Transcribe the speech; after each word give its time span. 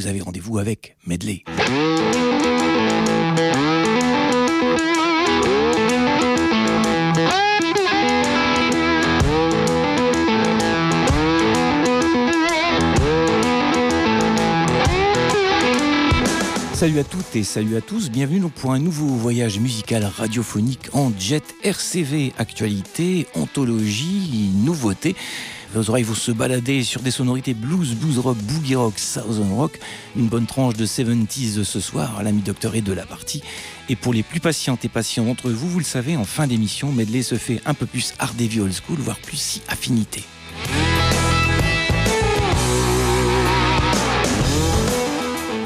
vous 0.00 0.06
avez 0.06 0.22
rendez-vous 0.22 0.58
avec 0.58 0.96
Medley. 1.06 1.44
Salut 16.72 16.98
à 16.98 17.04
toutes 17.04 17.36
et 17.36 17.44
salut 17.44 17.76
à 17.76 17.82
tous, 17.82 18.10
bienvenue 18.10 18.40
pour 18.48 18.72
un 18.72 18.78
nouveau 18.78 19.08
voyage 19.08 19.58
musical 19.60 20.02
radiophonique 20.02 20.88
en 20.94 21.12
jet 21.18 21.44
RCV, 21.62 22.32
actualité, 22.38 23.26
anthologie, 23.34 24.50
nouveauté. 24.64 25.14
Vos 25.72 25.88
oreilles 25.88 26.04
vont 26.04 26.14
se 26.14 26.32
balader 26.32 26.82
sur 26.82 27.00
des 27.00 27.12
sonorités 27.12 27.54
blues, 27.54 27.94
blues 27.94 28.18
rock, 28.18 28.36
boogie 28.38 28.74
rock, 28.74 28.98
southern 28.98 29.52
rock. 29.52 29.78
Une 30.16 30.26
bonne 30.26 30.46
tranche 30.46 30.74
de 30.74 30.84
70s 30.84 31.62
ce 31.62 31.78
soir, 31.78 32.22
l'ami 32.24 32.42
docteur 32.42 32.74
est 32.74 32.80
de 32.80 32.92
la 32.92 33.06
partie. 33.06 33.42
Et 33.88 33.94
pour 33.94 34.12
les 34.12 34.24
plus 34.24 34.40
patientes 34.40 34.84
et 34.84 34.88
patients 34.88 35.24
d'entre 35.24 35.48
vous, 35.50 35.68
vous 35.68 35.78
le 35.78 35.84
savez, 35.84 36.16
en 36.16 36.24
fin 36.24 36.48
d'émission, 36.48 36.90
Medley 36.90 37.22
se 37.22 37.36
fait 37.36 37.60
un 37.66 37.74
peu 37.74 37.86
plus 37.86 38.14
hard 38.18 38.40
heavy 38.40 38.60
old 38.60 38.72
school, 38.72 38.98
voire 38.98 39.18
plus 39.18 39.36
si 39.36 39.62
affinité. 39.68 40.24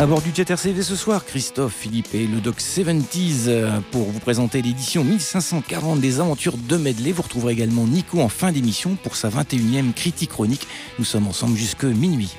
À 0.01 0.07
bord 0.07 0.21
du 0.21 0.35
Jet 0.35 0.51
RCV 0.51 0.83
ce 0.83 0.97
soir, 0.97 1.25
Christophe, 1.25 1.73
Philippe 1.73 2.15
et 2.15 2.27
le 2.27 2.41
Doc 2.41 2.57
70s 2.59 3.45
euh, 3.47 3.79
pour 3.93 4.11
vous 4.11 4.19
présenter 4.19 4.61
l'édition 4.61 5.05
1540 5.05 6.01
des 6.01 6.19
aventures 6.19 6.57
de 6.57 6.77
Medley. 6.77 7.13
Vous 7.13 7.23
retrouverez 7.23 7.53
également 7.53 7.87
Nico 7.87 8.21
en 8.21 8.29
fin 8.29 8.51
d'émission 8.51 8.97
pour 9.01 9.15
sa 9.15 9.29
21e 9.29 9.93
critique 9.93 10.31
chronique. 10.31 10.67
Nous 10.99 11.05
sommes 11.05 11.29
ensemble 11.29 11.57
jusque 11.57 11.85
minuit. 11.85 12.35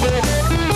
Thank 0.00 0.60
you. 0.60 0.69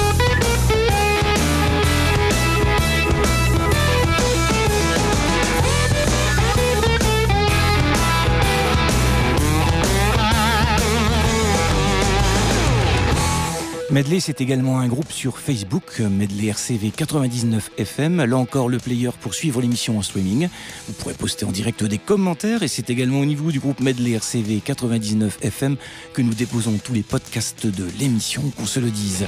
Medley, 13.90 14.18
c'est 14.18 14.40
également 14.40 14.78
un 14.80 14.88
groupe 14.88 15.12
sur 15.12 15.38
Facebook, 15.38 16.00
Medley 16.00 16.48
RCV 16.48 16.90
99 16.90 17.70
FM. 17.76 18.24
Là 18.24 18.36
encore, 18.36 18.68
le 18.68 18.78
player 18.78 19.10
pour 19.20 19.34
suivre 19.34 19.60
l'émission 19.60 19.98
en 19.98 20.02
streaming. 20.02 20.48
Vous 20.88 20.94
pourrez 20.94 21.14
poster 21.14 21.44
en 21.44 21.52
direct 21.52 21.84
des 21.84 21.98
commentaires 21.98 22.62
et 22.62 22.68
c'est 22.68 22.88
également 22.90 23.20
au 23.20 23.26
niveau 23.26 23.52
du 23.52 23.60
groupe 23.60 23.80
Medley 23.80 24.12
RCV 24.12 24.62
99 24.64 25.38
FM 25.42 25.76
que 26.12 26.22
nous 26.22 26.34
déposons 26.34 26.78
tous 26.82 26.94
les 26.94 27.02
podcasts 27.02 27.66
de 27.66 27.86
l'émission, 27.98 28.42
qu'on 28.56 28.66
se 28.66 28.80
le 28.80 28.90
dise. 28.90 29.26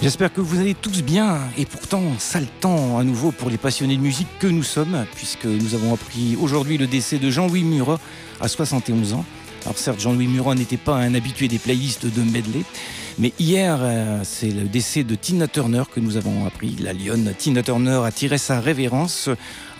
J'espère 0.00 0.32
que 0.32 0.40
vous 0.40 0.60
allez 0.60 0.74
tous 0.74 1.02
bien 1.02 1.40
et 1.56 1.66
pourtant 1.66 2.02
sale 2.20 2.46
temps 2.60 2.98
à 2.98 3.02
nouveau 3.02 3.32
pour 3.32 3.50
les 3.50 3.58
passionnés 3.58 3.96
de 3.96 4.00
musique 4.00 4.28
que 4.38 4.46
nous 4.46 4.62
sommes 4.62 5.04
puisque 5.16 5.46
nous 5.46 5.74
avons 5.74 5.92
appris 5.92 6.36
aujourd'hui 6.40 6.78
le 6.78 6.86
décès 6.86 7.18
de 7.18 7.30
Jean-Louis 7.30 7.64
Murat 7.64 7.98
à 8.40 8.46
71 8.46 9.14
ans. 9.14 9.24
Alors 9.64 9.76
certes, 9.76 9.98
Jean-Louis 9.98 10.28
Murat 10.28 10.54
n'était 10.54 10.76
pas 10.76 10.94
un 10.94 11.14
habitué 11.14 11.48
des 11.48 11.58
playlists 11.58 12.06
de 12.06 12.22
medley, 12.22 12.62
mais 13.18 13.32
hier, 13.40 13.78
euh, 13.80 14.20
c'est 14.22 14.50
le 14.50 14.68
décès 14.68 15.02
de 15.02 15.16
Tina 15.16 15.48
Turner 15.48 15.82
que 15.92 15.98
nous 15.98 16.16
avons 16.16 16.46
appris. 16.46 16.76
La 16.78 16.92
lionne 16.92 17.34
Tina 17.36 17.64
Turner 17.64 18.00
a 18.04 18.12
tiré 18.12 18.38
sa 18.38 18.60
révérence. 18.60 19.28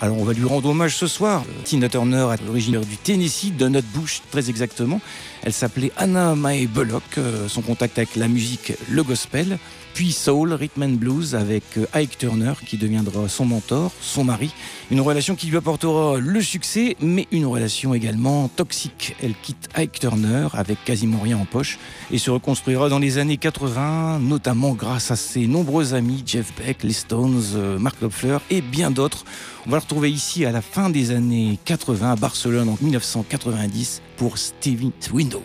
Alors 0.01 0.19
on 0.19 0.25
va 0.25 0.33
lui 0.33 0.45
rendre 0.45 0.71
hommage 0.71 0.97
ce 0.97 1.07
soir. 1.07 1.45
Tina 1.63 1.89
Turner 1.89 2.27
est 2.35 2.49
originaire 2.49 2.81
du 2.81 2.97
Tennessee, 2.97 3.53
de 3.57 3.69
notre 3.69 3.87
bouche 3.89 4.23
très 4.33 4.51
exactement. 4.51 5.01
Elle 5.45 5.53
s'appelait 5.53 5.93
Anna 5.97 6.35
Mae 6.35 6.67
Bullock. 6.67 7.05
Euh, 7.19 7.47
son 7.47 7.63
contact 7.63 7.99
avec 7.99 8.17
la 8.17 8.27
musique, 8.27 8.73
le 8.89 9.05
gospel 9.05 9.59
puis 9.99 10.13
soul, 10.13 10.53
rhythm 10.53 10.85
and 10.85 10.91
blues 10.91 11.35
avec 11.35 11.65
euh, 11.77 11.87
Ike 11.93 12.19
Turner 12.19 12.53
qui 12.65 12.77
deviendra 12.77 13.29
son 13.29 13.45
mentor, 13.45 13.91
son 14.01 14.23
mari. 14.23 14.55
Une 14.93 15.01
relation 15.01 15.35
qui 15.35 15.49
lui 15.49 15.57
apportera 15.57 16.19
le 16.21 16.41
succès, 16.41 16.95
mais 17.01 17.27
une 17.33 17.45
relation 17.47 17.95
également 17.95 18.47
toxique. 18.47 19.17
Elle 19.21 19.35
quitte 19.35 19.69
Ike 19.75 19.99
Turner 19.99 20.47
avec 20.53 20.85
quasiment 20.85 21.19
rien 21.19 21.37
en 21.37 21.47
poche 21.47 21.81
et 22.13 22.19
se 22.19 22.31
reconstruira 22.31 22.89
dans 22.89 23.01
les 23.01 23.19
années 23.19 23.39
80, 23.39 24.21
notamment 24.21 24.71
grâce 24.75 25.11
à 25.11 25.17
ses 25.17 25.49
nombreux 25.49 25.95
amis 25.95 26.23
Jeff 26.25 26.53
Beck, 26.57 26.85
les 26.85 26.93
Stones, 26.93 27.43
euh, 27.57 27.81
Mark 27.81 27.99
Knopfler 27.99 28.39
et 28.51 28.61
bien 28.61 28.93
d'autres. 28.93 29.25
On 29.67 29.71
va 29.71 29.79
le 29.79 29.83
retrouver 29.83 30.13
ici 30.13 30.45
à 30.45 30.53
la 30.53 30.63
fin 30.63 30.91
des 30.91 31.11
années 31.11 31.59
80 31.65 32.13
à 32.13 32.15
Barcelone 32.15 32.69
en 32.69 32.79
1990 32.81 34.01
pour 34.17 34.39
Stevie 34.39 34.93
Windows. 35.13 35.43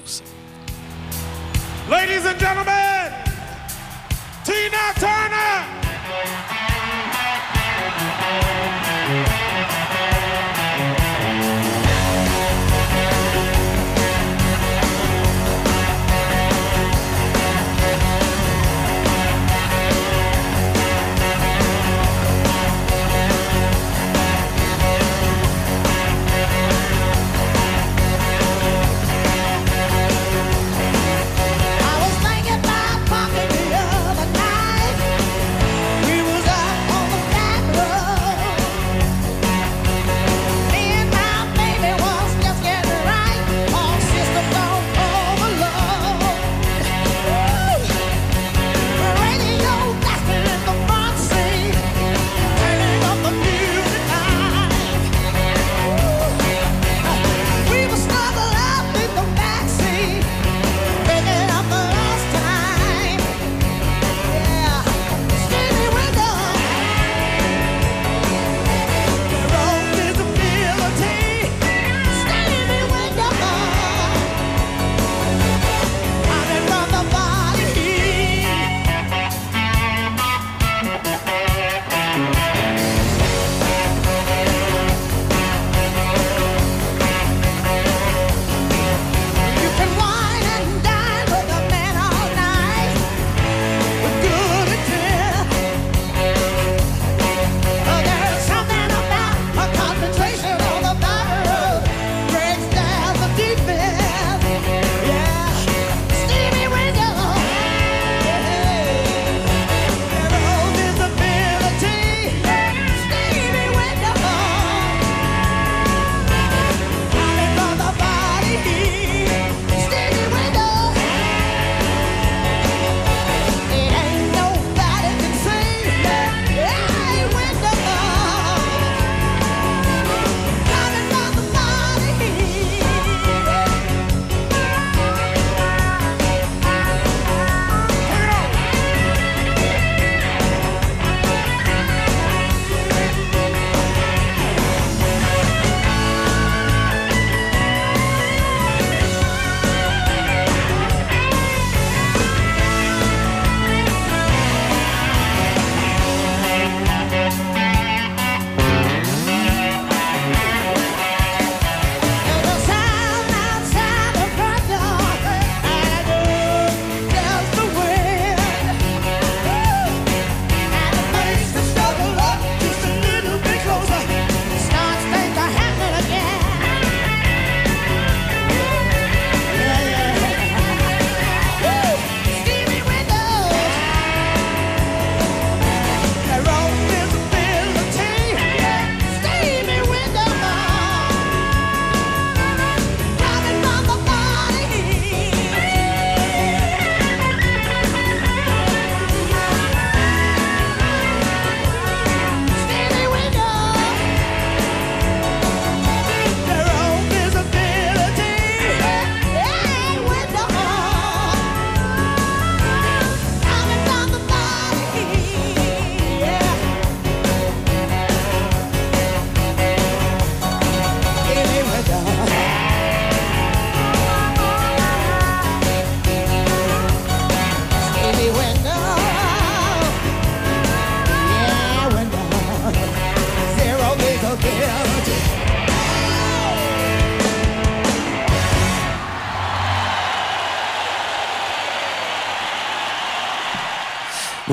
Ladies 1.90 2.28
and 2.28 2.40
gentlemen, 2.40 2.83
Tina 4.44 4.94
Turner. 4.96 5.83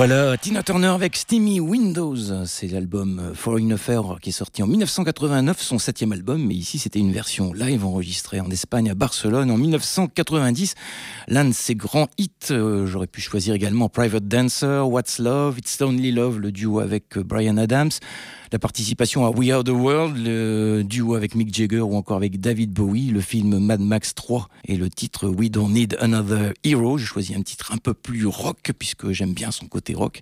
Voilà, 0.01 0.39
Tina 0.39 0.63
Turner 0.63 0.87
avec 0.87 1.15
Steamy 1.15 1.61
Windows, 1.61 2.17
c'est 2.47 2.69
l'album 2.69 3.33
Foreign 3.35 3.71
Affair 3.73 4.17
qui 4.23 4.31
est 4.31 4.33
sorti 4.33 4.63
en 4.63 4.67
1989, 4.67 5.61
son 5.61 5.79
septième 5.79 6.13
album, 6.13 6.43
mais 6.43 6.55
ici 6.55 6.79
c'était 6.79 7.01
une 7.01 7.13
version 7.13 7.53
live 7.53 7.85
enregistrée 7.85 8.41
en 8.41 8.49
Espagne 8.49 8.89
à 8.89 8.95
Barcelone 8.95 9.51
en 9.51 9.59
1990. 9.59 10.75
L'un 11.29 11.45
de 11.45 11.53
ses 11.53 11.75
grands 11.75 12.09
hits, 12.17 12.31
euh, 12.51 12.87
j'aurais 12.87 13.09
pu 13.09 13.21
choisir 13.21 13.53
également 13.53 13.91
Private 13.91 14.27
Dancer, 14.27 14.89
What's 14.89 15.19
Love, 15.19 15.59
It's 15.59 15.79
Only 15.83 16.13
Love, 16.13 16.39
le 16.39 16.51
duo 16.51 16.81
avec 16.81 17.19
Brian 17.19 17.59
Adams, 17.59 17.91
la 18.53 18.59
participation 18.59 19.25
à 19.25 19.31
We 19.31 19.51
Are 19.51 19.63
the 19.63 19.69
World, 19.69 20.17
le 20.17 20.83
duo 20.83 21.15
avec 21.15 21.37
Mick 21.37 21.55
Jagger 21.55 21.81
ou 21.81 21.95
encore 21.95 22.17
avec 22.17 22.41
David 22.41 22.73
Bowie, 22.73 23.07
le 23.07 23.21
film 23.21 23.61
Mad 23.61 23.81
Max 23.81 24.13
3 24.15 24.49
et 24.67 24.77
le 24.77 24.91
titre 24.91 25.29
We 25.29 25.51
Don't 25.53 25.71
Need 25.71 25.97
Another 26.01 26.53
Hero. 26.65 26.99
J'ai 26.99 27.05
choisi 27.05 27.35
un 27.37 27.43
titre 27.43 27.71
un 27.73 27.77
peu 27.77 27.95
plus 27.95 28.27
rock 28.27 28.73
puisque 28.77 29.13
j'aime 29.13 29.35
bien 29.35 29.53
son 29.53 29.67
côté 29.67 29.95
rock. 29.95 30.21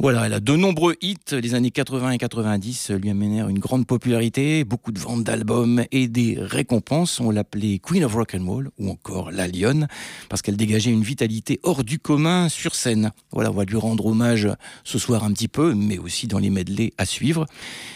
Voilà, 0.00 0.26
elle 0.26 0.32
a 0.32 0.40
de 0.40 0.56
nombreux 0.56 0.96
hits. 1.02 1.18
Les 1.30 1.54
années 1.54 1.70
80 1.70 2.10
et 2.10 2.18
90 2.18 2.90
lui 3.00 3.10
amenèrent 3.10 3.48
une 3.48 3.60
grande 3.60 3.86
popularité, 3.86 4.64
beaucoup 4.64 4.90
de 4.90 4.98
ventes 4.98 5.22
d'albums 5.22 5.84
et 5.92 6.08
des 6.08 6.36
récompenses. 6.40 7.20
On 7.20 7.30
l'appelait 7.30 7.78
Queen 7.78 8.04
of 8.04 8.12
Rock 8.12 8.34
and 8.34 8.44
Roll 8.44 8.70
ou 8.80 8.90
encore 8.90 9.30
La 9.30 9.46
Lionne 9.46 9.86
parce 10.28 10.42
qu'elle 10.42 10.56
dégageait 10.56 10.90
une 10.90 11.04
vitalité 11.04 11.60
hors 11.62 11.84
du 11.84 12.00
commun 12.00 12.48
sur 12.48 12.74
scène. 12.74 13.12
Voilà, 13.30 13.52
on 13.52 13.54
va 13.54 13.64
lui 13.64 13.76
rendre 13.76 14.06
hommage 14.06 14.48
ce 14.82 14.98
soir 14.98 15.22
un 15.22 15.32
petit 15.32 15.48
peu, 15.48 15.74
mais 15.74 15.98
aussi 15.98 16.26
dans 16.26 16.38
les 16.40 16.50
medley 16.50 16.92
à 16.98 17.06
suivre. 17.06 17.46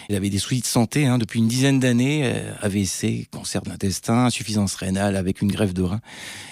Il 0.09 0.15
avait 0.15 0.31
des 0.31 0.39
soucis 0.39 0.61
de 0.61 0.67
santé 0.67 1.07
hein, 1.07 1.19
depuis 1.19 1.41
une 1.41 1.49
dizaine 1.49 1.81
d'années, 1.81 2.23
euh, 2.25 2.53
AVC, 2.61 3.27
cancer 3.31 3.63
de 3.63 3.71
l'intestin, 3.71 4.27
insuffisance 4.27 4.77
rénale 4.77 5.17
avec 5.17 5.43
une 5.43 5.51
greffe 5.51 5.75
de 5.75 5.83
rein. 5.83 6.01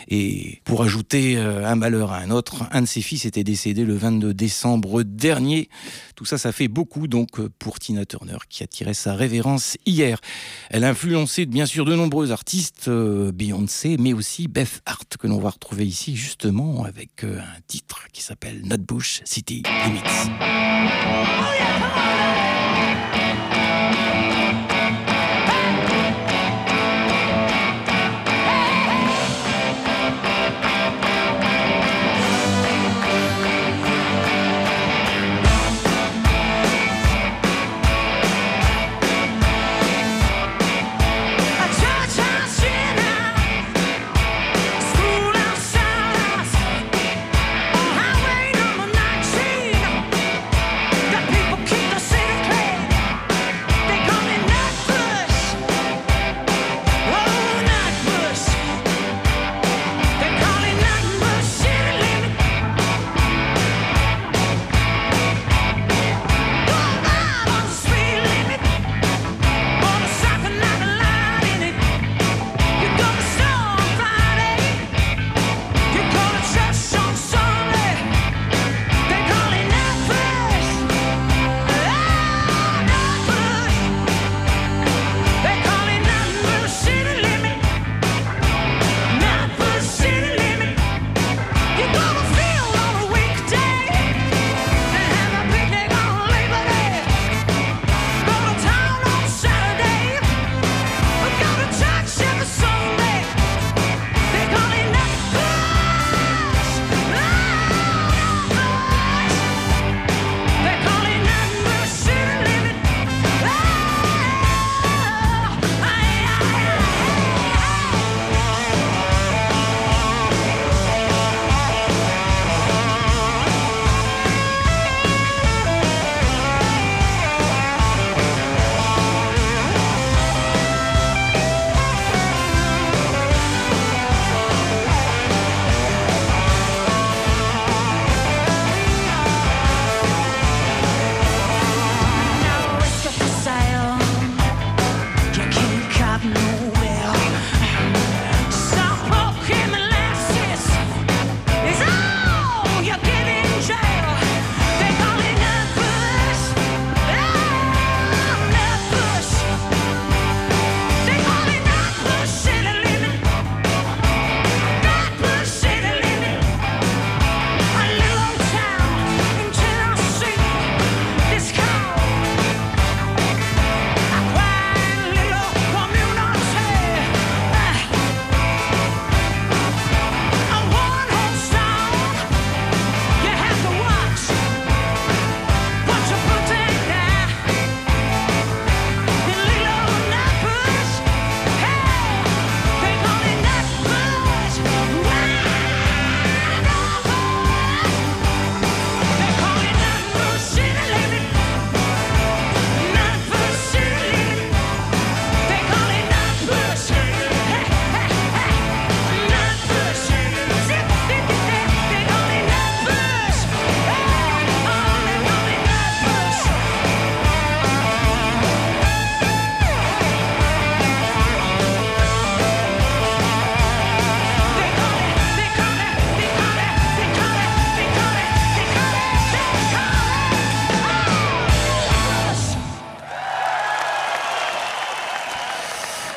Et 0.09 0.61
pour 0.65 0.83
ajouter 0.83 1.37
euh, 1.37 1.65
un 1.65 1.77
malheur 1.77 2.12
à 2.12 2.19
un 2.19 2.31
autre, 2.31 2.67
un 2.73 2.83
de 2.83 2.87
ses 2.87 3.01
fils 3.01 3.25
était 3.27 3.45
décédé 3.45 3.85
le 3.85 3.95
22 3.95 4.35
décembre 4.35 5.05
dernier. 5.05 5.69
Tout 6.17 6.25
ça, 6.25 6.37
ça 6.37 6.51
fait 6.51 6.69
beaucoup 6.69 7.06
donc 7.06 7.41
pour 7.58 7.79
Tina 7.79 8.05
Turner 8.05 8.39
qui 8.49 8.65
attirait 8.65 8.94
sa 8.94 9.15
révérence 9.15 9.77
hier. 9.87 10.19
Elle 10.70 10.82
a 10.84 10.89
influencé 10.89 11.46
bien 11.46 11.67
sûr 11.67 11.84
de 11.84 11.94
nombreux 11.94 12.32
artistes, 12.32 12.89
euh, 12.89 13.31
Beyoncé, 13.31 13.96
mais 13.99 14.13
aussi 14.13 14.49
Beth 14.49 14.82
Hart 14.84 15.17
que 15.17 15.29
l'on 15.29 15.39
va 15.39 15.51
retrouver 15.51 15.87
ici 15.87 16.17
justement 16.17 16.84
avec 16.84 17.23
un 17.23 17.61
titre 17.69 18.08
qui 18.13 18.23
s'appelle 18.23 18.63
Nutbush 18.63 19.20
City 19.25 19.63
Limits. 19.87 20.31
Number 21.65 22.94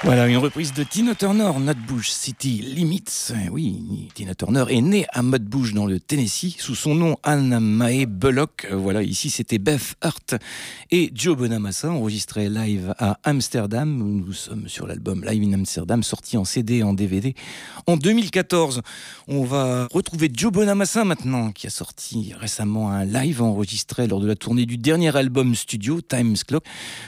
Voilà, 0.07 0.25
une 0.29 0.37
reprise 0.37 0.71
de 0.71 0.83
Tina 0.83 1.15
Turner, 1.15 1.51
Nutbush 1.59 2.11
City 2.11 2.63
Limits. 2.65 3.33
Oui, 3.51 4.07
Tina 4.13 4.35
Turner 4.35 4.63
est 4.69 4.79
née 4.79 5.05
à 5.11 5.21
Mudbush 5.21 5.73
dans 5.73 5.85
le 5.85 5.99
Tennessee 5.99 6.55
sous 6.59 6.75
son 6.75 6.95
nom 6.95 7.17
Anna 7.23 7.59
Mae 7.59 8.05
Bullock. 8.05 8.67
Voilà, 8.71 9.03
ici 9.03 9.29
c'était 9.29 9.57
Beth 9.57 9.95
Hart 9.99 10.35
et 10.91 11.11
Joe 11.13 11.35
Bonamassa 11.35 11.91
enregistré 11.91 12.47
live 12.47 12.95
à 12.97 13.19
Amsterdam. 13.25 13.97
Nous 13.97 14.31
sommes 14.31 14.69
sur 14.69 14.87
l'album 14.87 15.25
Live 15.25 15.43
in 15.43 15.51
Amsterdam 15.51 16.01
sorti 16.03 16.37
en 16.37 16.45
CD 16.45 16.75
et 16.75 16.83
en 16.83 16.93
DVD 16.93 17.35
en 17.85 17.97
2014. 17.97 18.83
On 19.27 19.43
va 19.43 19.89
retrouver 19.91 20.31
Joe 20.33 20.53
Bonamassa 20.53 21.03
maintenant 21.03 21.51
qui 21.51 21.67
a 21.67 21.69
sorti 21.69 22.33
récemment 22.39 22.91
un 22.91 23.03
live 23.03 23.41
enregistré 23.41 24.07
lors 24.07 24.21
de 24.21 24.27
la 24.27 24.37
tournée 24.37 24.65
du 24.65 24.77
dernier 24.77 25.13
album 25.17 25.53
studio 25.53 25.99
Times 25.99 26.37
Clock. 26.47 26.63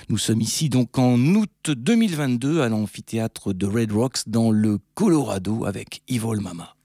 Nous 0.10 0.18
sommes 0.18 0.42
ici 0.42 0.68
donc 0.68 0.98
en 0.98 1.18
août 1.18 1.50
2022 1.70 2.60
à 2.60 2.68
l'amphithéâtre 2.90 3.54
de 3.54 3.68
Red 3.68 3.92
Rocks 3.92 4.28
dans 4.28 4.50
le 4.50 4.80
Colorado 4.96 5.66
avec 5.66 6.02
Evil 6.08 6.42
Mama. 6.42 6.79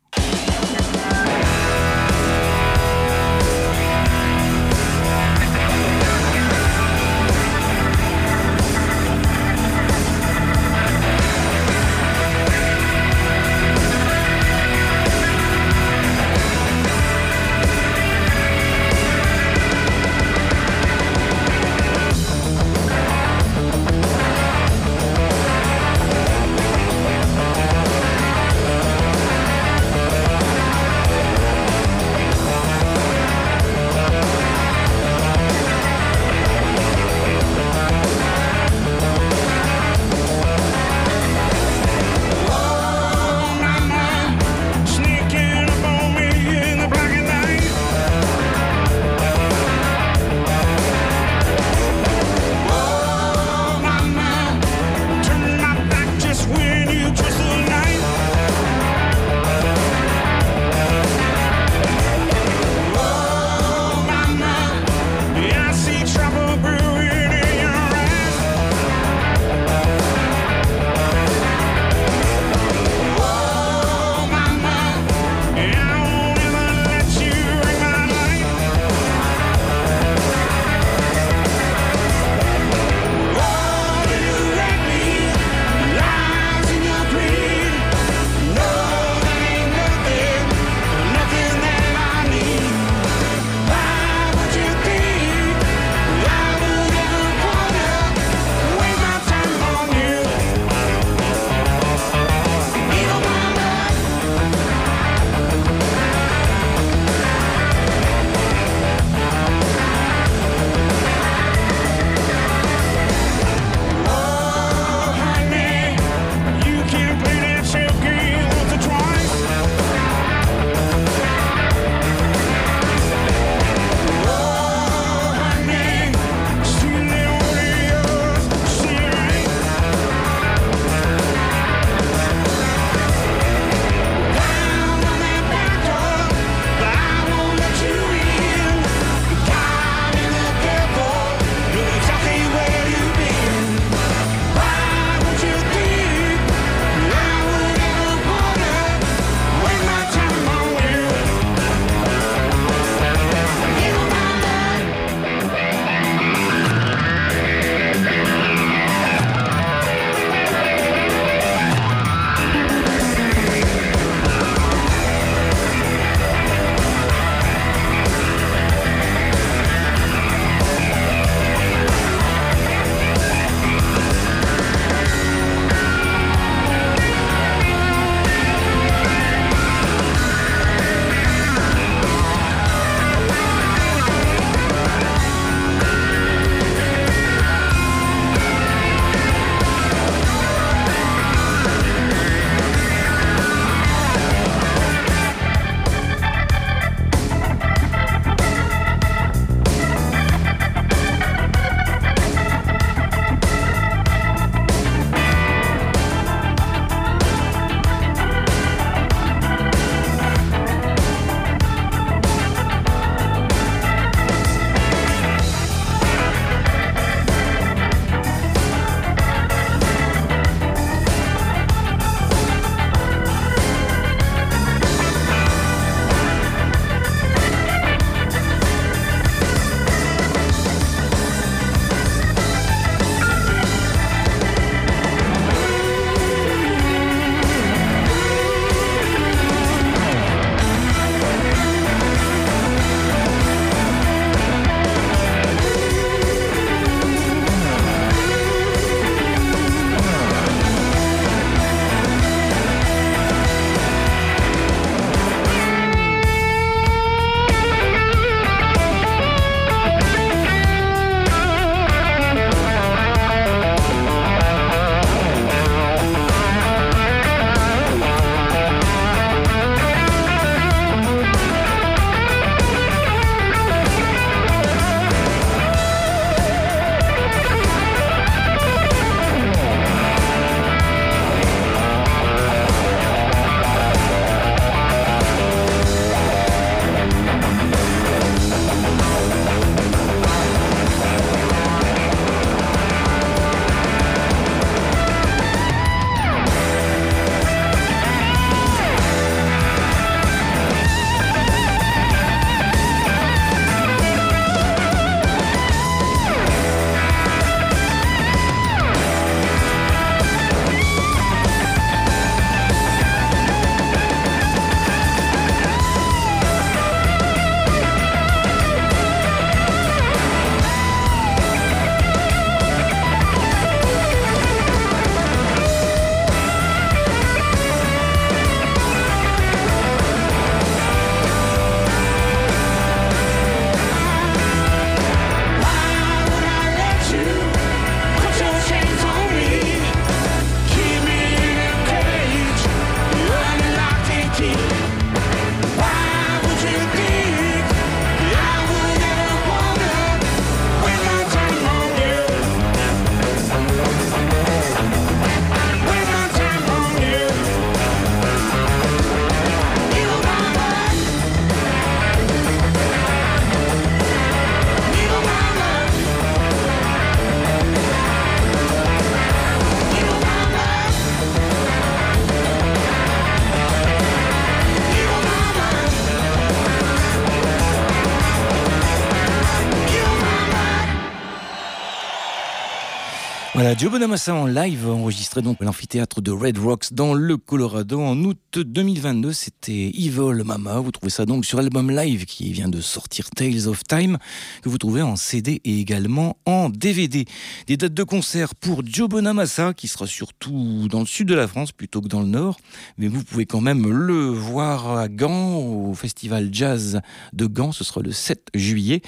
Joe 383.77 383.91
Bonamassa 383.91 384.33
en 384.35 384.47
live, 384.47 384.89
enregistré 384.89 385.43
donc 385.43 385.61
à 385.61 385.65
l'amphithéâtre 385.65 386.21
de 386.21 386.31
Red 386.31 386.59
Rocks 386.59 386.93
dans 386.93 387.13
le 387.13 387.37
Colorado 387.37 388.01
en 388.01 388.17
août 388.23 388.39
2022. 388.57 389.33
C'était 389.33 389.91
Evil 389.95 390.45
Mama. 390.45 390.79
Vous 390.79 390.93
trouvez 390.93 391.11
ça 391.11 391.27
donc 391.27 391.45
sur 391.45 391.59
l'album 391.59 391.91
live 391.91 392.25
qui 392.25 392.53
vient 392.53 392.69
de 392.69 392.81
sortir 392.81 393.31
Tales 393.31 393.67
of 393.67 393.83
Time, 393.83 394.19
que 394.63 394.69
vous 394.69 394.79
trouvez 394.79 395.03
en 395.03 395.17
CD 395.17 395.61
et 395.65 395.81
également 395.81 396.37
en 396.47 396.69
DVD. 396.69 397.25
Des 397.67 397.77
dates 397.77 397.95
de 397.95 398.03
concert 398.05 398.55
pour 398.55 398.83
Joe 398.87 399.09
Bonamassa, 399.09 399.75
qui 399.75 399.89
sera 399.89 400.07
surtout 400.07 400.87
dans 400.89 401.01
le 401.01 401.07
sud 401.07 401.27
de 401.27 401.35
la 401.35 401.49
France 401.49 401.73
plutôt 401.73 402.01
que 402.01 402.09
dans 402.09 402.21
le 402.21 402.29
nord. 402.29 402.59
Mais 402.97 403.09
vous 403.09 403.25
pouvez 403.25 403.45
quand 403.45 403.61
même 403.61 403.91
le 403.91 404.29
voir 404.29 404.97
à 404.97 405.09
Gand, 405.09 405.57
au 405.57 405.95
festival 405.95 406.51
jazz 406.53 407.01
de 407.33 407.47
Gand. 407.47 407.73
Ce 407.73 407.83
sera 407.83 408.03
le 408.03 408.13
7 408.13 408.49
juillet. 408.55 409.03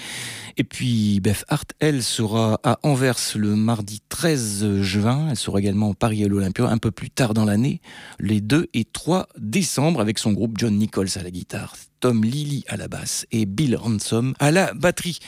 Et 0.57 0.65
puis 0.65 1.21
Beth 1.21 1.45
Hart, 1.49 1.73
elle, 1.79 2.03
sera 2.03 2.59
à 2.65 2.79
Anvers 2.83 3.37
le 3.37 3.55
mardi 3.55 4.01
13 4.09 4.56
juin. 4.83 5.29
Elle 5.31 5.37
sera 5.37 5.59
également 5.59 5.91
au 5.91 5.95
Paris 5.95 6.25
à 6.25 6.29
l'Olympia 6.29 6.69
un 6.69 6.79
peu 6.79 6.91
plus 6.91 7.11
tard 7.11 7.35
dans 7.35 7.45
l'année, 7.45 7.81
les 8.19 8.41
2 8.41 8.69
et 8.75 8.85
3 8.85 9.29
décembre, 9.39 10.01
avec 10.01 10.19
son 10.19 10.33
groupe 10.33 10.59
John 10.59 10.77
Nichols 10.77 11.09
à 11.17 11.23
la 11.23 11.31
guitare, 11.31 11.75
Tom 12.01 12.25
Lilly 12.25 12.65
à 12.69 12.77
la 12.77 12.89
basse 12.89 13.27
et 13.33 13.47
Bill 13.47 13.77
Ransom 13.77 14.35
à 14.39 14.51
la 14.51 14.73
batterie. 14.75 15.19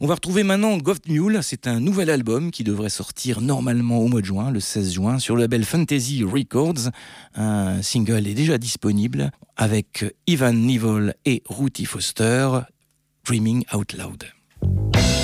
On 0.00 0.06
va 0.06 0.14
retrouver 0.14 0.42
maintenant 0.42 0.76
Goth 0.78 1.08
Mule. 1.08 1.40
C'est 1.42 1.66
un 1.66 1.80
nouvel 1.80 2.10
album 2.10 2.50
qui 2.50 2.64
devrait 2.64 2.90
sortir 2.90 3.40
normalement 3.40 3.98
au 3.98 4.08
mois 4.08 4.20
de 4.20 4.26
juin, 4.26 4.50
le 4.50 4.60
16 4.60 4.92
juin, 4.92 5.18
sur 5.18 5.36
le 5.36 5.42
label 5.42 5.64
Fantasy 5.64 6.22
Records. 6.24 6.90
Un 7.34 7.82
single 7.82 8.26
est 8.26 8.34
déjà 8.34 8.58
disponible 8.58 9.30
avec 9.56 10.04
Ivan 10.26 10.52
Nivol 10.52 11.14
et 11.24 11.42
Ruthie 11.48 11.84
Foster, 11.84 12.48
Dreaming 13.24 13.64
Out 13.74 13.94
Loud. 13.94 15.17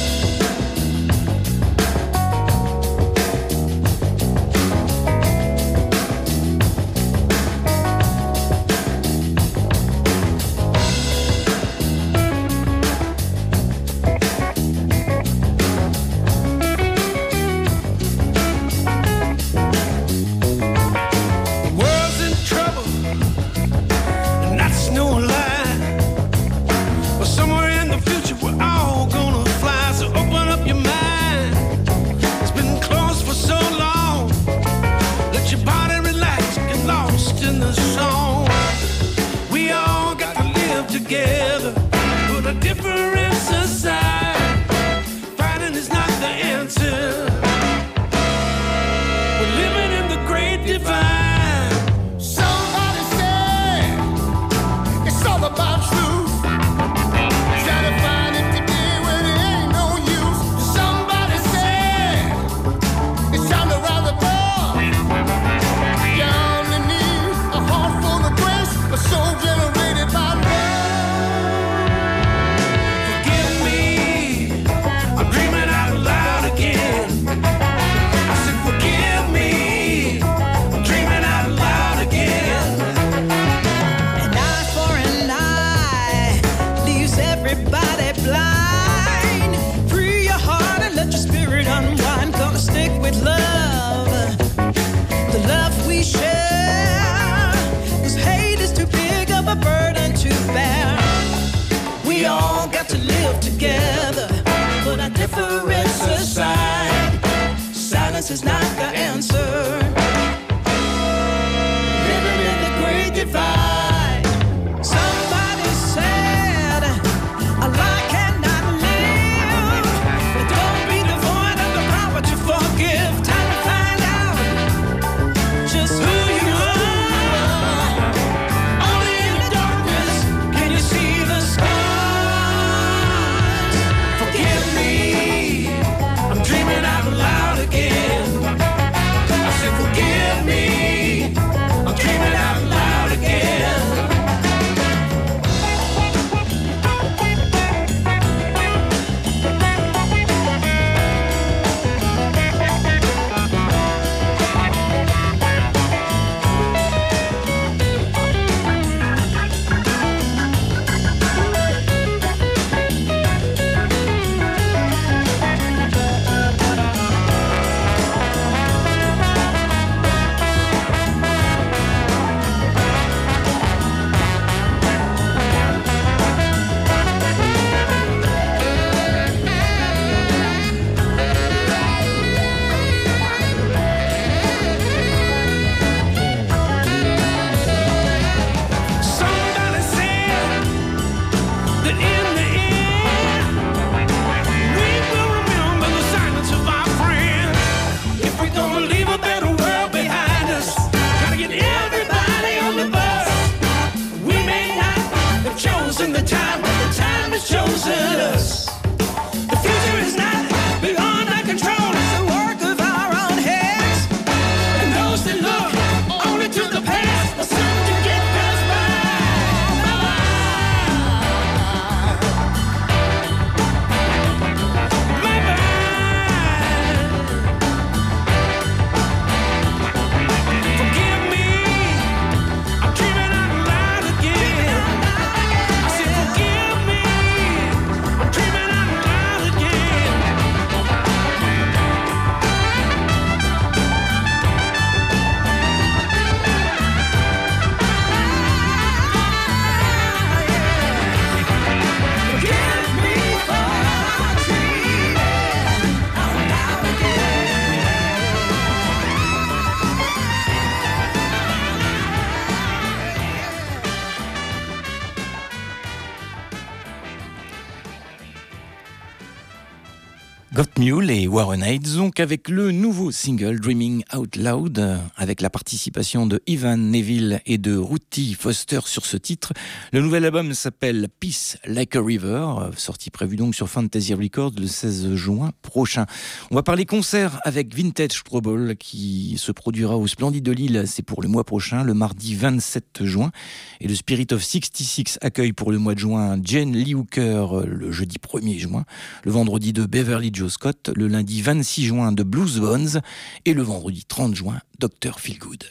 Got 270.55 270.79
Mule 270.79 271.11
et 271.11 271.27
Warren 271.27 271.64
Heights, 271.64 271.97
donc 271.97 272.21
avec 272.21 272.49
le 272.49 272.71
nouveau 272.71 273.11
single 273.11 273.59
Dreaming 273.59 274.05
Out 274.17 274.37
Loud, 274.37 275.01
avec 275.17 275.40
la 275.40 275.51
participation 275.51 276.29
de 276.29 276.40
Ivan 276.47 276.77
Neville 276.77 277.40
et 277.45 277.59
de 277.59 277.77
Ruthie 277.77 278.35
Foster 278.35 278.79
sur 278.85 279.05
ce 279.05 279.17
titre. 279.17 279.53
Le 279.93 280.01
nouvel 280.01 280.25
album 280.25 280.55
s'appelle 280.55 281.09
Peace 281.19 281.57
Like 281.67 281.97
a 281.97 282.01
River, 282.01 282.71
sorti 282.77 283.11
prévu 283.11 283.35
donc 283.35 283.57
sur 283.57 283.69
Fantasy 283.69 284.14
Records 284.14 284.53
le 284.57 284.69
16 284.69 285.17
juin 285.17 285.51
prochain. 285.62 286.07
On 286.53 286.55
va 286.55 286.62
parler 286.62 286.87
concert 286.87 287.40
avec 287.43 287.75
Vintage 287.75 288.23
Trouble 288.23 288.77
qui 288.77 289.35
se 289.38 289.51
produira 289.51 289.99
au 289.99 290.07
Splendide 290.07 290.45
de 290.45 290.53
Lille, 290.53 290.85
c'est 290.87 291.03
pour 291.03 291.21
le 291.21 291.27
mois 291.27 291.43
prochain, 291.43 291.83
le 291.83 291.95
mardi 291.95 292.37
27 292.37 293.01
juin. 293.03 293.33
Et 293.81 293.88
le 293.88 293.95
Spirit 293.97 294.29
of 294.31 294.40
66 294.45 295.19
accueille 295.21 295.53
pour 295.53 295.73
le 295.73 295.79
mois 295.79 295.95
de 295.95 295.99
juin 295.99 296.38
Jane 296.45 296.77
Lee 296.77 296.95
Hooker 296.95 297.64
le 297.67 297.90
jeudi 297.90 298.19
1er 298.19 298.61
juin, 298.61 298.85
le 299.25 299.33
vendredi 299.33 299.73
de 299.73 299.85
Beverly 299.85 300.31
Scott, 300.48 300.90
le 300.94 301.09
lundi 301.09 301.42
26 301.42 301.87
juin 301.87 302.12
de 302.12 302.22
Blues 302.22 302.59
Bones 302.59 303.00
et 303.44 303.54
le 303.54 303.62
vendredi 303.62 304.04
30 304.04 304.35
juin 304.35 304.61
Dr. 304.78 305.18
Feelgood. 305.18 305.64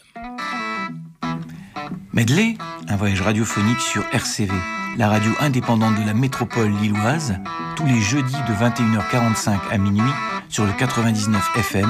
Medley, 2.13 2.57
un 2.87 2.95
voyage 2.95 3.21
radiophonique 3.21 3.79
sur 3.79 4.03
RCV, 4.11 4.53
la 4.97 5.09
radio 5.09 5.31
indépendante 5.39 5.99
de 5.99 6.05
la 6.05 6.13
métropole 6.13 6.71
lilloise, 6.81 7.35
tous 7.75 7.85
les 7.85 8.01
jeudis 8.01 8.33
de 8.33 8.53
21h45 8.53 9.59
à 9.71 9.77
minuit 9.77 10.01
sur 10.49 10.65
le 10.65 10.73
99 10.73 11.49
FM, 11.57 11.89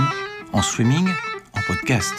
en 0.53 0.61
streaming, 0.61 1.07
en 1.55 1.61
podcast. 1.67 2.13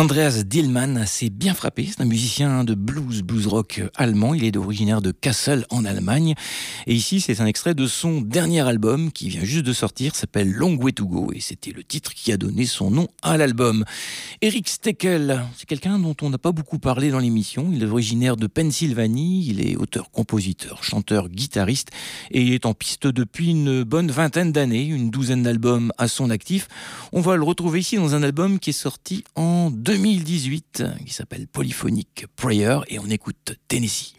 Andreas 0.00 0.44
Dillmann 0.46 1.04
s'est 1.04 1.28
bien 1.28 1.52
frappé. 1.52 1.86
C'est 1.86 2.00
un 2.00 2.06
musicien 2.06 2.64
de 2.64 2.74
blues, 2.74 3.20
blues 3.20 3.46
rock 3.46 3.82
allemand. 3.96 4.32
Il 4.32 4.44
est 4.44 4.56
originaire 4.56 5.02
de 5.02 5.10
Kassel 5.10 5.66
en 5.68 5.84
Allemagne. 5.84 6.32
Et 6.86 6.94
ici, 6.94 7.20
c'est 7.20 7.42
un 7.42 7.44
extrait 7.44 7.74
de 7.74 7.86
son 7.86 8.22
dernier 8.22 8.66
album 8.66 9.12
qui 9.12 9.28
vient 9.28 9.44
juste 9.44 9.66
de 9.66 9.74
sortir, 9.74 10.16
s'appelle 10.16 10.50
Long 10.50 10.74
Way 10.76 10.92
to 10.92 11.06
Go. 11.06 11.32
Et 11.34 11.40
c'était 11.40 11.72
le 11.72 11.84
titre 11.84 12.14
qui 12.14 12.32
a 12.32 12.38
donné 12.38 12.64
son 12.64 12.90
nom 12.90 13.08
à 13.20 13.36
l'album. 13.36 13.84
Eric 14.42 14.70
Steckel, 14.70 15.44
c'est 15.54 15.68
quelqu'un 15.68 15.98
dont 15.98 16.16
on 16.22 16.30
n'a 16.30 16.38
pas 16.38 16.52
beaucoup 16.52 16.78
parlé 16.78 17.10
dans 17.10 17.18
l'émission. 17.18 17.68
Il 17.74 17.82
est 17.82 17.86
originaire 17.86 18.36
de 18.36 18.46
Pennsylvanie. 18.46 19.44
Il 19.46 19.60
est 19.60 19.76
auteur, 19.76 20.10
compositeur, 20.10 20.82
chanteur, 20.82 21.28
guitariste. 21.28 21.90
Et 22.30 22.40
il 22.40 22.54
est 22.54 22.64
en 22.64 22.72
piste 22.72 23.06
depuis 23.06 23.50
une 23.50 23.82
bonne 23.82 24.10
vingtaine 24.10 24.50
d'années, 24.50 24.86
une 24.86 25.10
douzaine 25.10 25.42
d'albums 25.42 25.92
à 25.98 26.08
son 26.08 26.30
actif. 26.30 26.68
On 27.12 27.20
va 27.20 27.36
le 27.36 27.42
retrouver 27.42 27.80
ici 27.80 27.96
dans 27.96 28.14
un 28.14 28.22
album 28.22 28.58
qui 28.58 28.70
est 28.70 28.72
sorti 28.72 29.24
en 29.34 29.70
2018 29.70 30.84
qui 31.04 31.12
s'appelle 31.12 31.46
Polyphonic 31.46 32.24
Prayer 32.36 32.78
et 32.88 32.98
on 32.98 33.10
écoute 33.10 33.58
Tennessee. 33.68 34.14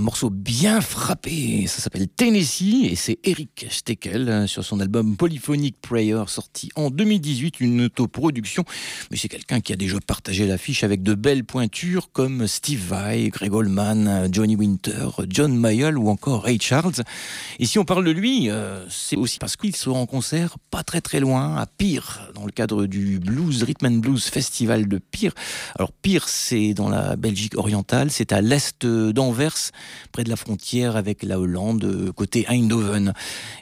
Un 0.00 0.02
morceau 0.02 0.30
bien 0.30 0.80
frappé. 0.80 1.66
Ça 1.66 1.82
s'appelle 1.82 2.08
Tennessee 2.08 2.86
et 2.90 2.96
c'est 2.96 3.18
Eric 3.22 3.66
Steckel 3.68 4.30
hein, 4.30 4.46
sur 4.46 4.64
son 4.64 4.80
album 4.80 5.14
Polyphonic 5.14 5.78
Prayer 5.78 6.22
sorti 6.26 6.70
en 6.74 6.88
2018, 6.88 7.60
une 7.60 7.82
autoproduction. 7.82 8.64
Mais 9.10 9.18
c'est 9.18 9.28
quelqu'un 9.28 9.60
qui 9.60 9.74
a 9.74 9.76
déjà 9.76 9.98
partagé 10.00 10.46
l'affiche 10.46 10.84
avec 10.84 11.02
de 11.02 11.12
belles 11.12 11.44
pointures 11.44 12.12
comme 12.12 12.46
Steve 12.46 12.80
Vai, 12.80 13.28
Greg 13.28 13.52
Allman, 13.54 14.32
Johnny 14.32 14.56
Winter, 14.56 15.08
John 15.28 15.54
Mayall 15.54 15.98
ou 15.98 16.08
encore 16.08 16.44
Ray 16.44 16.58
Charles. 16.58 17.02
Et 17.58 17.66
si 17.66 17.78
on 17.78 17.84
parle 17.84 18.06
de 18.06 18.10
lui, 18.10 18.48
euh, 18.48 18.82
c'est 18.88 19.16
aussi 19.16 19.38
parce 19.38 19.56
qu'il 19.56 19.76
sera 19.76 19.98
en 19.98 20.06
concert 20.06 20.56
pas 20.70 20.82
très 20.82 21.02
très 21.02 21.20
loin, 21.20 21.56
à 21.56 21.66
Pire, 21.66 22.30
dans 22.34 22.46
le 22.46 22.52
cadre 22.52 22.86
du 22.86 23.18
Blues 23.18 23.62
Rhythm 23.64 23.86
and 23.86 23.98
Blues 23.98 24.24
Festival 24.24 24.88
de 24.88 24.96
Pire. 24.96 25.34
Alors 25.78 25.92
Pire, 25.92 26.26
c'est 26.26 26.72
dans 26.72 26.88
la 26.88 27.16
Belgique 27.16 27.58
orientale, 27.58 28.10
c'est 28.10 28.32
à 28.32 28.40
l'est 28.40 28.86
d'Anvers 28.86 29.72
près 30.12 30.24
de 30.24 30.28
la 30.28 30.36
frontière 30.36 30.96
avec 30.96 31.22
la 31.22 31.38
Hollande, 31.38 32.12
côté 32.14 32.46
Eindhoven. 32.48 33.12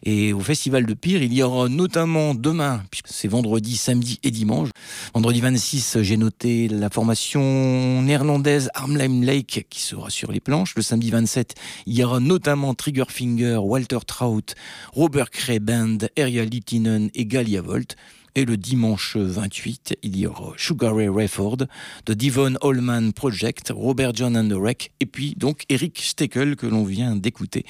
Et 0.02 0.32
au 0.32 0.40
Festival 0.40 0.86
de 0.86 0.94
Pire, 0.94 1.22
il 1.22 1.32
y 1.32 1.42
aura 1.42 1.68
notamment 1.68 2.34
demain, 2.34 2.82
puisque 2.90 3.08
c'est 3.08 3.28
vendredi, 3.28 3.76
samedi 3.76 4.18
et 4.22 4.30
dimanche. 4.30 4.70
Vendredi 5.14 5.40
26, 5.40 5.98
j'ai 6.02 6.16
noté 6.16 6.68
la 6.68 6.90
formation 6.90 8.02
néerlandaise 8.02 8.70
Armlheim 8.74 9.22
Lake 9.22 9.66
qui 9.70 9.82
sera 9.82 10.10
sur 10.10 10.32
les 10.32 10.40
planches. 10.40 10.74
Le 10.76 10.82
samedi 10.82 11.10
27, 11.10 11.54
il 11.86 11.98
y 11.98 12.04
aura 12.04 12.20
notamment 12.20 12.74
Triggerfinger, 12.74 13.56
Walter 13.56 13.98
Trout, 14.06 14.54
Robert 14.92 15.30
Cray 15.30 15.58
Band, 15.58 15.98
Ariel 16.18 16.48
Littinen 16.48 17.10
et 17.14 17.26
Galia 17.26 17.62
Volt. 17.62 17.96
Et 18.38 18.44
le 18.44 18.56
dimanche 18.56 19.16
28, 19.16 19.98
il 20.04 20.16
y 20.16 20.24
aura 20.24 20.52
Sugar 20.56 20.94
Ray 20.94 21.08
Rayford, 21.08 21.66
The 22.04 22.12
Devon 22.12 22.54
Allman 22.62 23.10
Project, 23.10 23.72
Robert 23.74 24.12
John 24.14 24.36
and 24.36 24.48
the 24.48 24.56
Wreck, 24.56 24.92
et 25.00 25.06
puis 25.06 25.34
donc 25.36 25.64
Eric 25.68 25.98
Steckel 26.00 26.54
que 26.54 26.68
l'on 26.68 26.84
vient 26.84 27.16
d'écouter. 27.16 27.66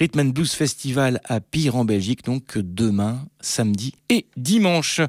Rhythm 0.00 0.18
and 0.18 0.30
Blues 0.30 0.52
Festival 0.54 1.20
à 1.22 1.38
Pire 1.38 1.76
en 1.76 1.84
Belgique, 1.84 2.24
donc 2.24 2.58
demain, 2.58 3.28
samedi 3.40 3.94
et 4.08 4.26
dimanche. 4.36 5.00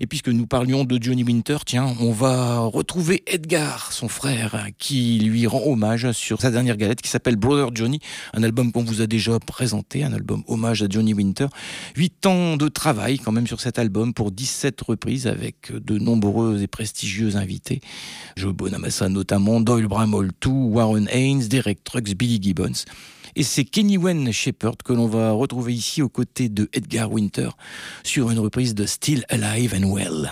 Et 0.00 0.06
puisque 0.06 0.28
nous 0.28 0.46
parlions 0.46 0.84
de 0.84 1.02
Johnny 1.02 1.24
Winter, 1.24 1.58
tiens, 1.64 1.94
on 2.00 2.12
va 2.12 2.60
retrouver 2.60 3.22
Edgar, 3.26 3.92
son 3.92 4.08
frère, 4.08 4.66
qui 4.78 5.18
lui 5.20 5.46
rend 5.46 5.62
hommage 5.64 6.12
sur 6.12 6.40
sa 6.40 6.50
dernière 6.50 6.76
galette 6.76 7.02
qui 7.02 7.08
s'appelle 7.08 7.36
Brother 7.36 7.70
Johnny, 7.74 8.00
un 8.34 8.42
album 8.42 8.70
qu'on 8.70 8.84
vous 8.84 9.00
a 9.00 9.06
déjà 9.06 9.38
présenté, 9.40 10.04
un 10.04 10.12
album 10.12 10.42
hommage 10.46 10.82
à 10.82 10.86
Johnny 10.88 11.14
Winter. 11.14 11.46
Huit 11.96 12.26
ans 12.26 12.56
de 12.56 12.68
travail 12.68 13.18
quand 13.18 13.32
même 13.32 13.46
sur 13.46 13.60
cet 13.60 13.78
album 13.78 14.12
pour 14.12 14.30
17 14.30 14.58
cette 14.58 14.80
reprise 14.82 15.26
avec 15.26 15.72
de 15.72 15.98
nombreux 15.98 16.62
et 16.62 16.66
prestigieux 16.66 17.36
invités. 17.36 17.80
Joe 18.36 18.52
Bonamassa 18.52 19.08
notamment, 19.08 19.60
Doyle 19.60 19.86
Bramall 19.86 20.30
2, 20.42 20.50
Warren 20.50 21.08
Haynes, 21.10 21.46
Derek 21.48 21.84
Trucks, 21.84 22.14
Billy 22.14 22.38
Gibbons. 22.42 22.84
Et 23.38 23.44
c'est 23.44 23.64
Kenny 23.64 23.96
Wayne 23.96 24.32
Shepherd 24.32 24.82
que 24.82 24.92
l'on 24.92 25.06
va 25.06 25.30
retrouver 25.30 25.72
ici 25.72 26.02
aux 26.02 26.08
côtés 26.08 26.48
de 26.48 26.68
Edgar 26.72 27.12
Winter 27.12 27.50
sur 28.02 28.32
une 28.32 28.40
reprise 28.40 28.74
de 28.74 28.84
Still 28.84 29.24
Alive 29.28 29.76
and 29.80 29.92
Well. 29.92 30.28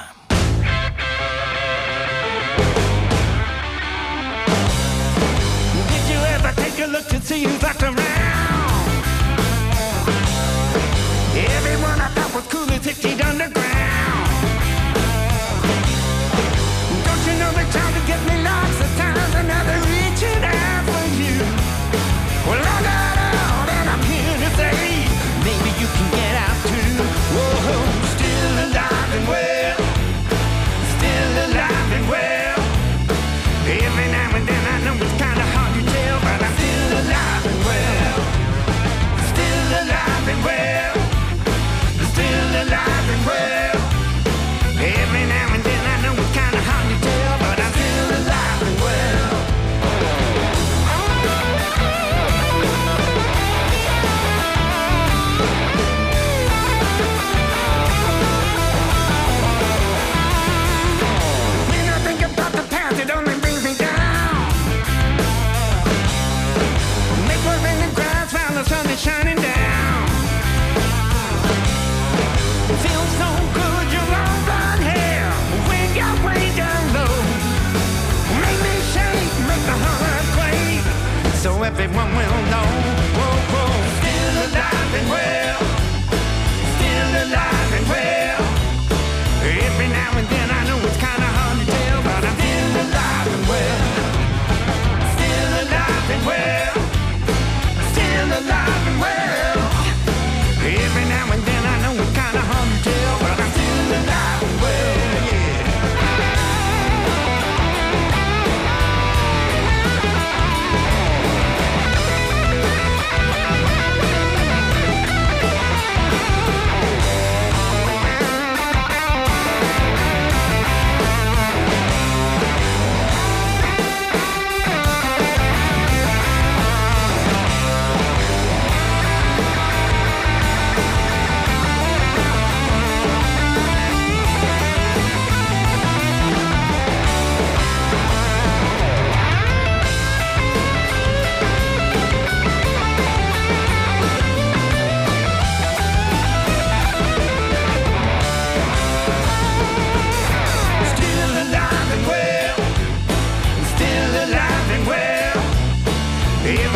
everyone 81.66 82.14
will 82.14 82.35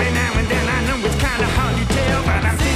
Every 0.01 0.15
now 0.15 0.39
and 0.39 0.49
then. 0.49 0.67
I 0.67 0.81
know 0.87 1.07
it's 1.07 1.15
kinda 1.17 1.45
hard 1.45 1.77
to 1.77 1.85
tell, 1.95 2.23
but 2.23 2.43
I'm 2.43 2.70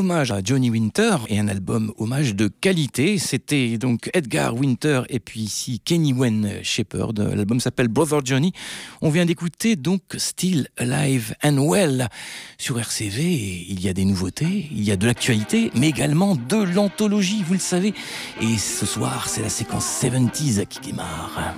hommage 0.00 0.32
à 0.32 0.40
Johnny 0.42 0.70
Winter 0.70 1.16
et 1.28 1.38
un 1.38 1.46
album 1.46 1.92
hommage 1.98 2.34
de 2.34 2.48
qualité. 2.48 3.18
C'était 3.18 3.76
donc 3.76 4.08
Edgar 4.14 4.56
Winter 4.56 5.02
et 5.10 5.20
puis 5.20 5.40
ici 5.40 5.78
Kenny 5.78 6.14
Wayne 6.14 6.52
Shepherd. 6.62 7.18
L'album 7.18 7.60
s'appelle 7.60 7.88
Brother 7.88 8.24
Johnny. 8.24 8.54
On 9.02 9.10
vient 9.10 9.26
d'écouter 9.26 9.76
donc 9.76 10.00
Still 10.16 10.68
Alive 10.78 11.34
and 11.44 11.58
Well. 11.58 12.08
Sur 12.56 12.78
RCV, 12.78 13.66
il 13.68 13.78
y 13.82 13.90
a 13.90 13.92
des 13.92 14.06
nouveautés, 14.06 14.68
il 14.70 14.82
y 14.82 14.90
a 14.90 14.96
de 14.96 15.04
l'actualité, 15.04 15.70
mais 15.74 15.90
également 15.90 16.34
de 16.34 16.56
l'anthologie, 16.56 17.44
vous 17.46 17.52
le 17.52 17.58
savez. 17.58 17.92
Et 18.40 18.56
ce 18.56 18.86
soir, 18.86 19.28
c'est 19.28 19.42
la 19.42 19.50
séquence 19.50 19.84
70s 20.02 20.66
qui 20.66 20.80
démarre. 20.80 21.54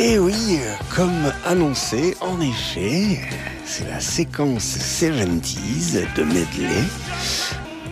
Et 0.00 0.16
oui, 0.16 0.60
comme 0.94 1.32
annoncé, 1.44 2.16
en 2.20 2.40
effet, 2.40 3.18
c'est 3.64 3.84
la 3.88 3.98
séquence 3.98 4.76
70s 4.78 6.06
de 6.14 6.22
medley. 6.22 6.84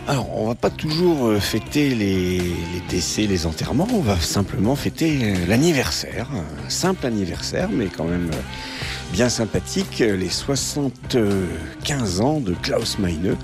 Alors, 0.07 0.29
on 0.39 0.47
va 0.47 0.55
pas 0.55 0.69
toujours 0.69 1.27
euh, 1.27 1.41
fêter 1.41 1.89
les, 1.89 2.37
les, 2.37 2.81
décès, 2.87 3.23
les 3.23 3.45
enterrements, 3.45 3.89
on 3.93 3.99
va 3.99 4.17
simplement 4.21 4.77
fêter 4.77 5.19
euh, 5.21 5.35
l'anniversaire, 5.49 6.29
un 6.33 6.69
simple 6.69 7.05
anniversaire, 7.05 7.67
mais 7.69 7.87
quand 7.87 8.05
même 8.05 8.29
euh, 8.33 9.11
bien 9.11 9.27
sympathique, 9.27 9.99
les 9.99 10.29
75 10.29 12.21
ans 12.21 12.39
de 12.39 12.53
Klaus 12.53 12.99
Meine. 12.99 13.35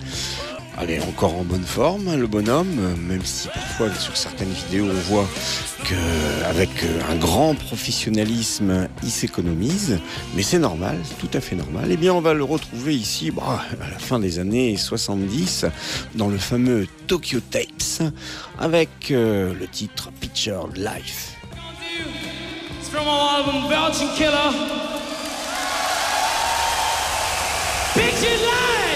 Elle 0.82 0.89
est 0.89 1.01
encore 1.01 1.36
en 1.36 1.43
bonne 1.43 1.63
forme, 1.63 2.15
le 2.15 2.28
bonhomme, 2.28 2.95
même 3.07 3.24
si 3.24 3.47
parfois 3.47 3.93
sur 3.93 4.17
certaines 4.17 4.51
vidéos 4.51 4.88
on 4.89 5.13
voit 5.13 5.28
qu'avec 5.84 6.69
un 7.09 7.15
grand 7.15 7.55
professionnalisme, 7.55 8.88
il 9.03 9.11
s'économise, 9.11 9.99
mais 10.36 10.41
c'est 10.41 10.59
normal, 10.59 10.97
tout 11.19 11.30
à 11.34 11.41
fait 11.41 11.55
normal. 11.55 11.89
Eh 11.91 11.97
bien, 11.97 12.13
on 12.13 12.21
va 12.21 12.34
le 12.34 12.43
retrouver 12.43 12.95
ici 12.95 13.32
bah, 13.32 13.61
à 13.82 13.89
la 13.89 13.99
fin 13.99 14.19
des 14.19 14.39
années 14.39 14.76
70 14.76 15.65
dans 16.15 16.28
le 16.28 16.38
fameux 16.38 16.88
Tokyo 17.07 17.39
Tapes 17.39 18.11
avec 18.59 19.11
euh, 19.11 19.53
le 19.53 19.67
titre 19.67 20.11
Pictured 20.19 20.76
Life. 20.76 21.36
Pictured 27.93 28.39
Life! 28.39 28.92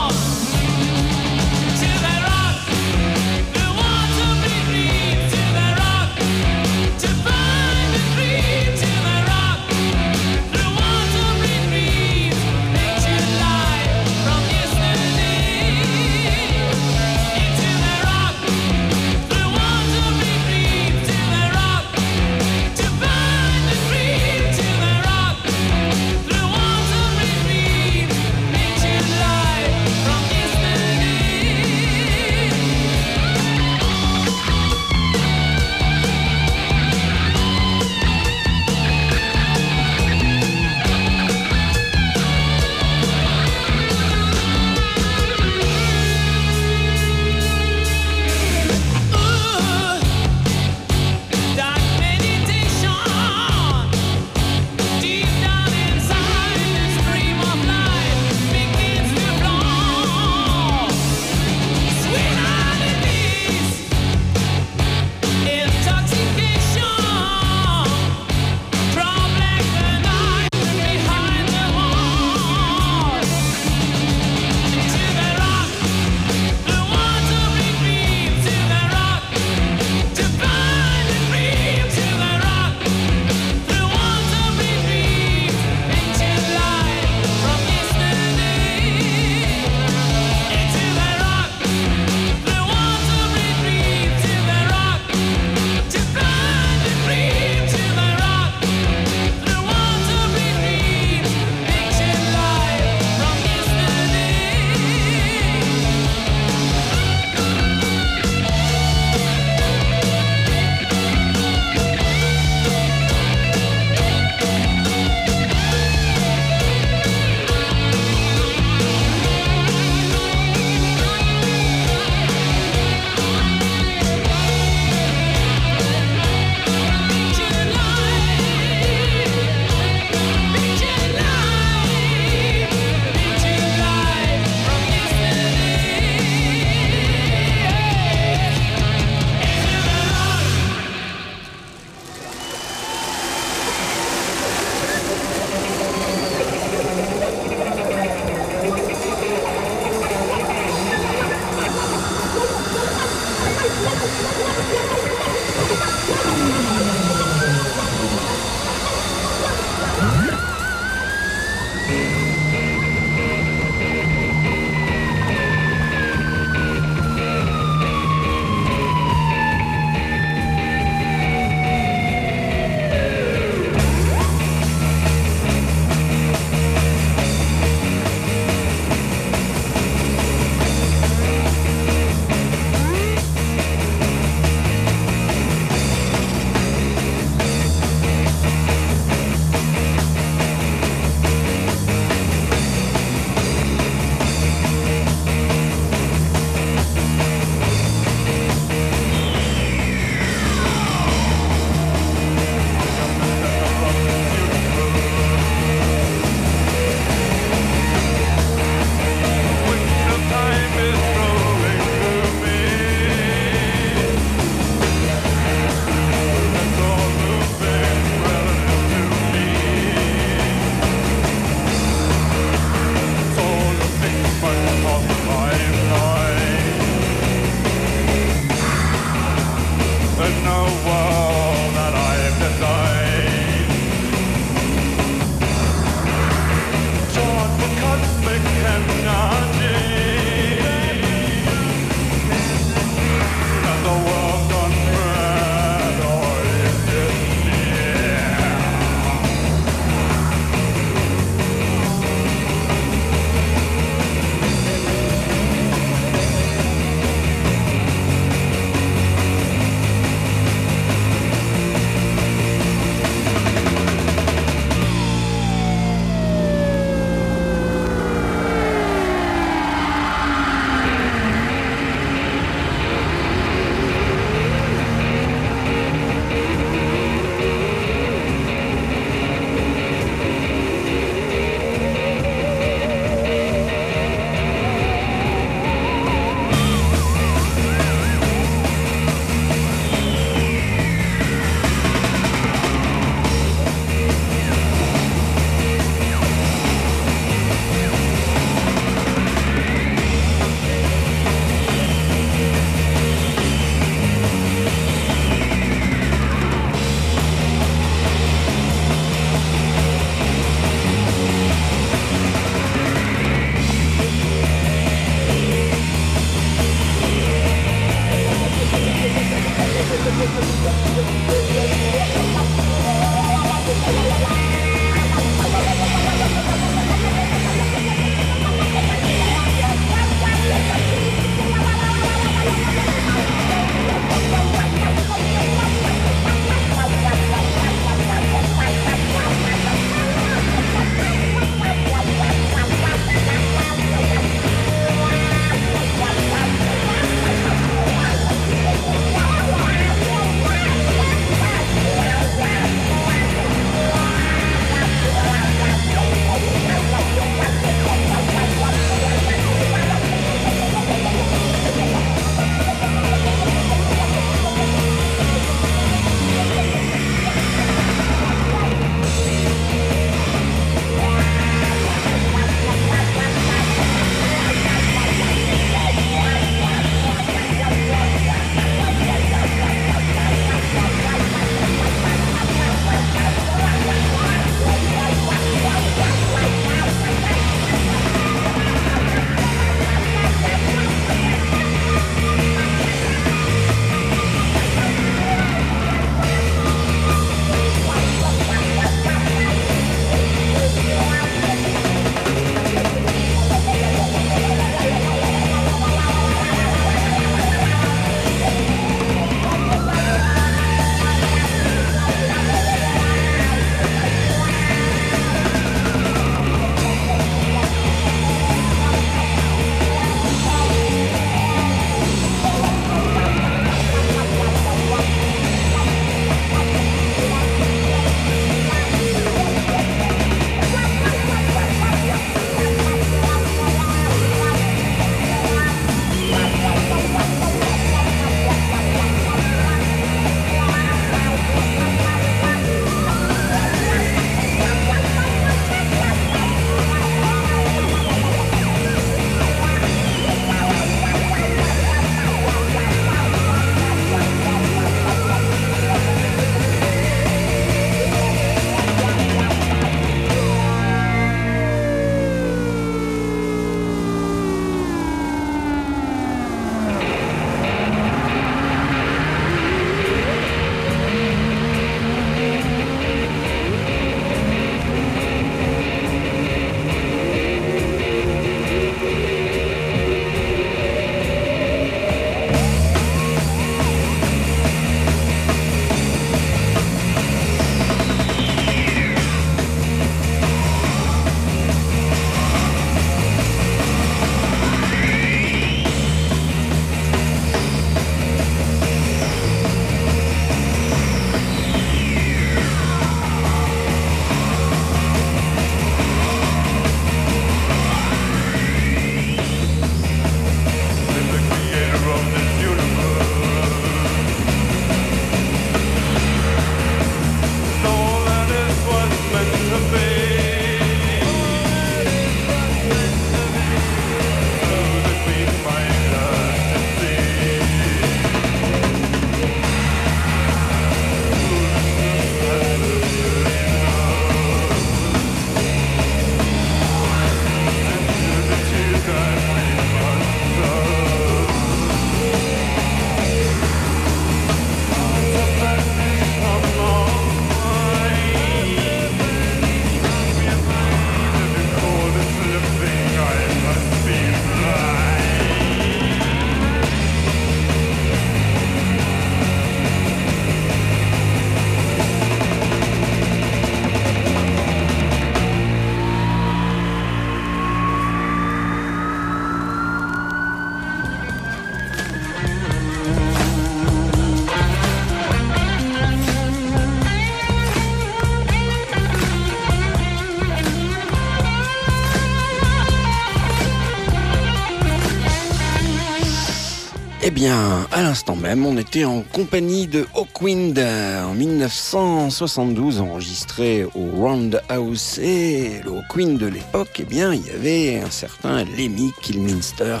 Bien, 587.40 587.86
à 587.90 588.02
l'instant 588.02 588.36
même, 588.36 588.66
on 588.66 588.76
était 588.76 589.06
en 589.06 589.22
compagnie 589.22 589.86
de 589.86 590.06
Hawkwind 590.14 590.78
en 590.78 591.32
1972, 591.32 593.00
enregistré 593.00 593.84
au 593.94 594.10
Roundhouse. 594.14 595.18
Et 595.22 595.80
le 595.82 595.90
Hawkwind 595.90 596.36
de 596.36 596.48
l'époque, 596.48 596.98
eh 597.00 597.04
bien, 597.04 597.32
il 597.32 597.46
y 597.46 597.50
avait 597.50 598.04
un 598.04 598.10
certain 598.10 598.64
Lemmy 598.64 599.12
Kilminster 599.22 600.00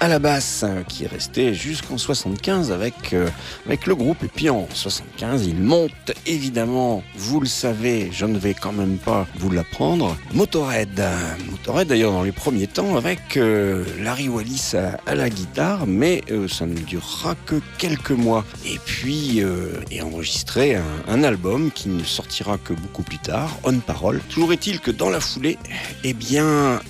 à 0.00 0.08
la 0.08 0.18
basse, 0.18 0.62
hein, 0.62 0.84
qui 0.86 1.04
est 1.04 1.08
resté 1.08 1.54
jusqu'en 1.54 1.96
75 1.96 2.70
avec, 2.70 3.12
euh, 3.12 3.28
avec 3.64 3.86
le 3.86 3.94
groupe. 3.94 4.22
Et 4.22 4.28
puis 4.28 4.50
en 4.50 4.68
75, 4.72 5.46
il 5.46 5.56
monte 5.56 6.12
évidemment, 6.26 7.02
vous 7.16 7.40
le 7.40 7.46
savez, 7.46 8.10
je 8.12 8.26
ne 8.26 8.38
vais 8.38 8.54
quand 8.54 8.72
même 8.72 8.98
pas 8.98 9.26
vous 9.38 9.50
l'apprendre, 9.50 10.16
Motorhead. 10.32 11.02
Motorhead 11.50 11.88
d'ailleurs 11.88 12.12
dans 12.12 12.22
les 12.22 12.32
premiers 12.32 12.66
temps 12.66 12.96
avec 12.96 13.36
euh, 13.36 13.84
Larry 14.02 14.28
Wallis 14.28 14.72
à, 15.06 15.14
la 15.14 15.30
guitare, 15.30 15.86
mais 15.86 16.22
euh, 16.30 16.46
ça 16.48 16.66
ne 16.66 16.74
durera 16.74 17.34
que 17.46 17.60
quelques 17.78 18.10
mois. 18.10 18.44
Et 18.66 18.78
puis 18.84 19.42
est 19.90 20.02
enregistré 20.02 20.76
un, 21.08 21.22
album 21.22 21.70
qui 21.70 21.88
ne 21.88 22.04
sortira 22.04 22.58
que 22.58 22.72
beaucoup 22.72 23.02
plus 23.02 23.18
tard, 23.18 23.56
On 23.64 23.78
Parole. 23.78 24.20
Toujours 24.28 24.52
est-il 24.52 24.80
que 24.80 24.90
dans 24.90 25.10
la 25.10 25.20
foulée, 25.20 25.58
eh 26.04 26.12
bien, 26.12 26.74
un 26.74 26.80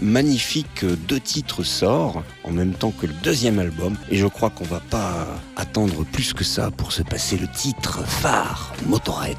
magnifique 0.00 0.84
deux 0.84 1.20
titres 1.20 1.62
sort 1.62 2.22
même 2.52 2.72
temps 2.72 2.92
que 2.92 3.06
le 3.06 3.14
deuxième 3.22 3.58
album. 3.58 3.96
Et 4.10 4.16
je 4.16 4.26
crois 4.26 4.50
qu'on 4.50 4.64
va 4.64 4.80
pas 4.90 5.26
attendre 5.56 6.04
plus 6.04 6.32
que 6.32 6.44
ça 6.44 6.70
pour 6.70 6.92
se 6.92 7.02
passer 7.02 7.36
le 7.36 7.48
titre 7.48 8.04
phare 8.06 8.72
Motorhead. 8.86 9.38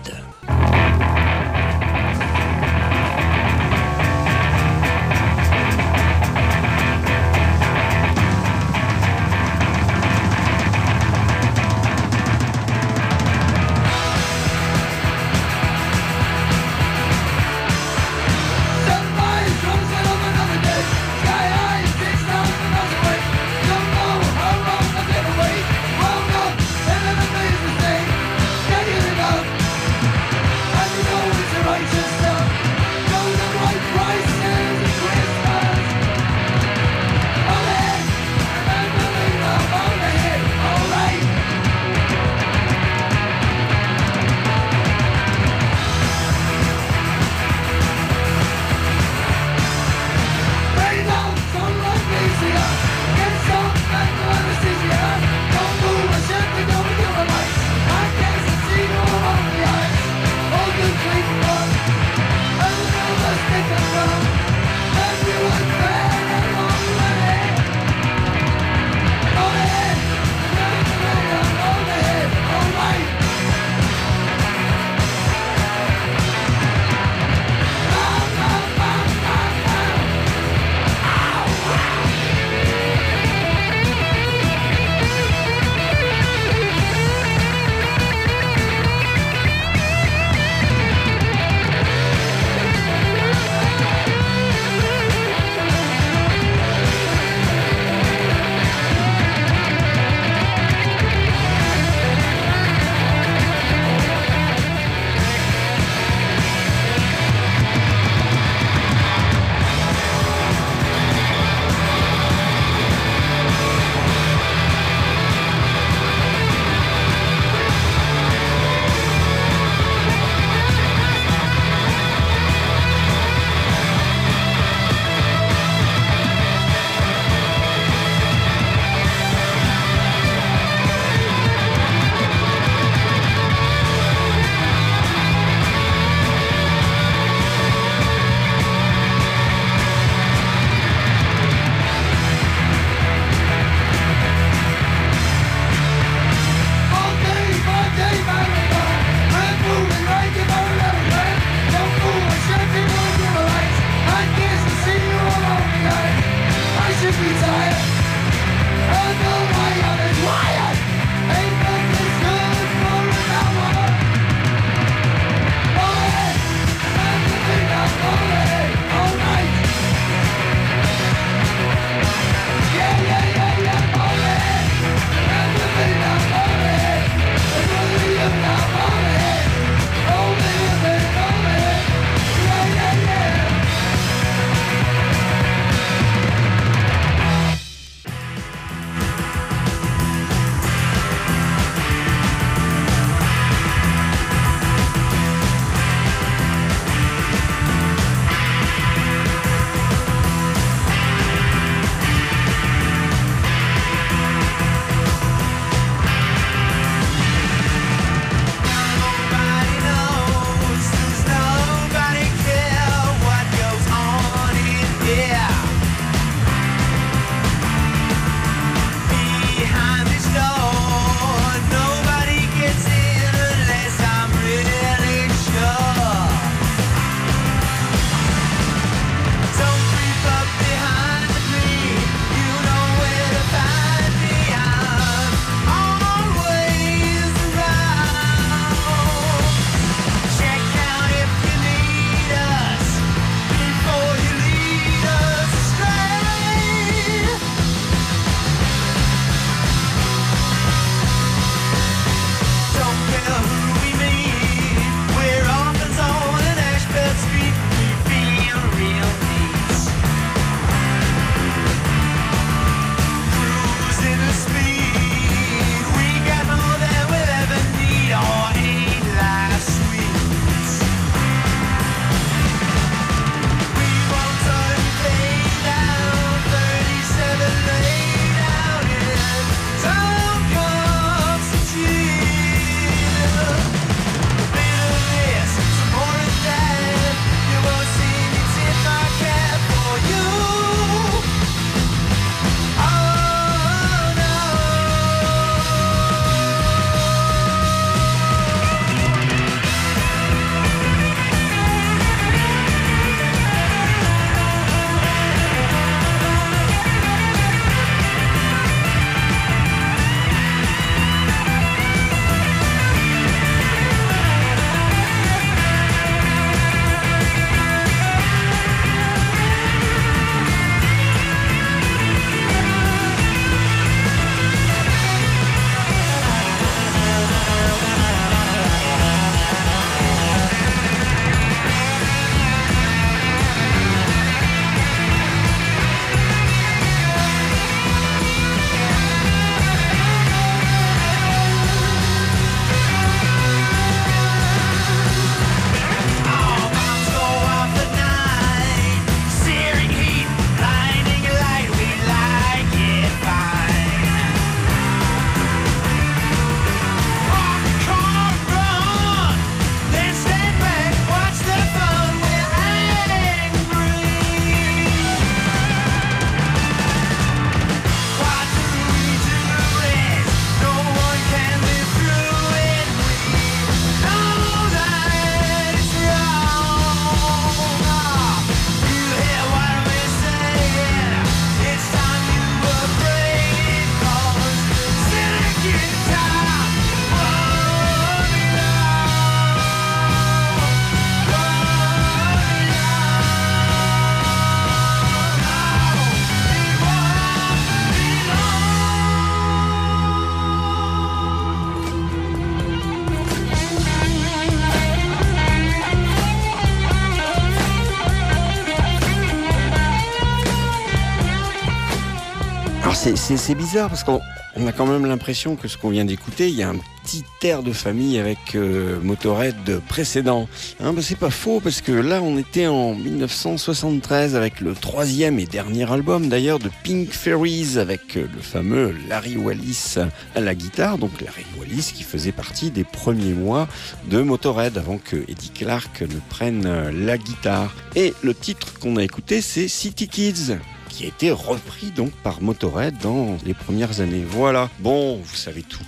C'est 413.04 413.56
bizarre 413.56 413.89
parce 413.89 414.06
qu'on 414.06 414.22
a 414.66 414.72
quand 414.72 414.86
même 414.86 415.06
l'impression 415.06 415.58
que 415.58 415.68
ce 415.68 415.78
qu'on 415.78 415.89
vient 415.89 416.06
d'écouter, 416.06 416.47
il 416.47 416.56
y 416.56 416.64
a 416.64 416.70
un 416.70 416.78
petit 417.04 417.26
air 417.41 417.62
de 417.62 417.74
famille 417.74 418.18
avec 418.18 418.56
euh, 418.56 418.97
Motorhead 419.01 419.82
précédent. 419.89 420.47
Hein, 420.80 420.93
bah, 420.93 421.01
c'est 421.01 421.18
pas 421.18 421.30
faux 421.30 421.60
parce 421.60 421.82
que 421.82 421.91
là 421.91 422.22
on 422.22 422.38
était 422.38 422.68
en 422.68 422.95
1973 422.95 424.38
avec 424.38 424.62
le 424.62 424.74
troisième 424.74 425.38
et 425.38 425.45
dernier 425.45 425.91
album 425.91 426.30
d'ailleurs 426.30 426.60
de 426.60 426.70
Pink 426.86 427.10
Fairies 427.10 427.78
avec 427.78 428.16
euh, 428.16 428.26
le 428.34 428.41
fameux 428.41 428.95
Larry 429.10 429.36
Wallis 429.36 429.95
à 430.34 430.39
la 430.39 430.56
guitare. 430.56 430.97
Donc 430.97 431.20
Larry 431.20 431.45
Wallis 431.60 431.91
qui 431.93 432.04
faisait 432.04 432.32
partie 432.32 432.72
des 432.72 432.86
premiers 432.86 433.34
mois 433.34 433.68
de 434.10 434.22
Motorhead 434.22 434.78
avant 434.78 434.97
que 434.97 435.18
Eddie 435.28 435.51
Clark 435.54 435.99
ne 435.99 436.20
prenne 436.30 436.66
euh, 436.66 436.89
la 436.93 437.18
guitare. 437.18 437.76
Et 437.97 438.14
le 438.24 438.34
titre 438.34 438.80
qu'on 438.80 438.95
a 438.95 439.04
écouté 439.04 439.41
c'est 439.41 439.68
City 439.68 440.08
Kids 440.08 440.54
qui 440.94 441.06
a 441.06 441.08
été 441.08 441.32
repris 441.32 441.91
donc 441.91 442.12
par 442.24 442.41
Motorhead 442.41 442.98
dans 443.00 443.38
les 443.46 443.54
premières 443.54 444.00
années. 444.00 444.24
Voilà, 444.28 444.70
bon, 444.80 445.18
vous 445.18 445.36
savez 445.36 445.64
tout. 445.64 445.84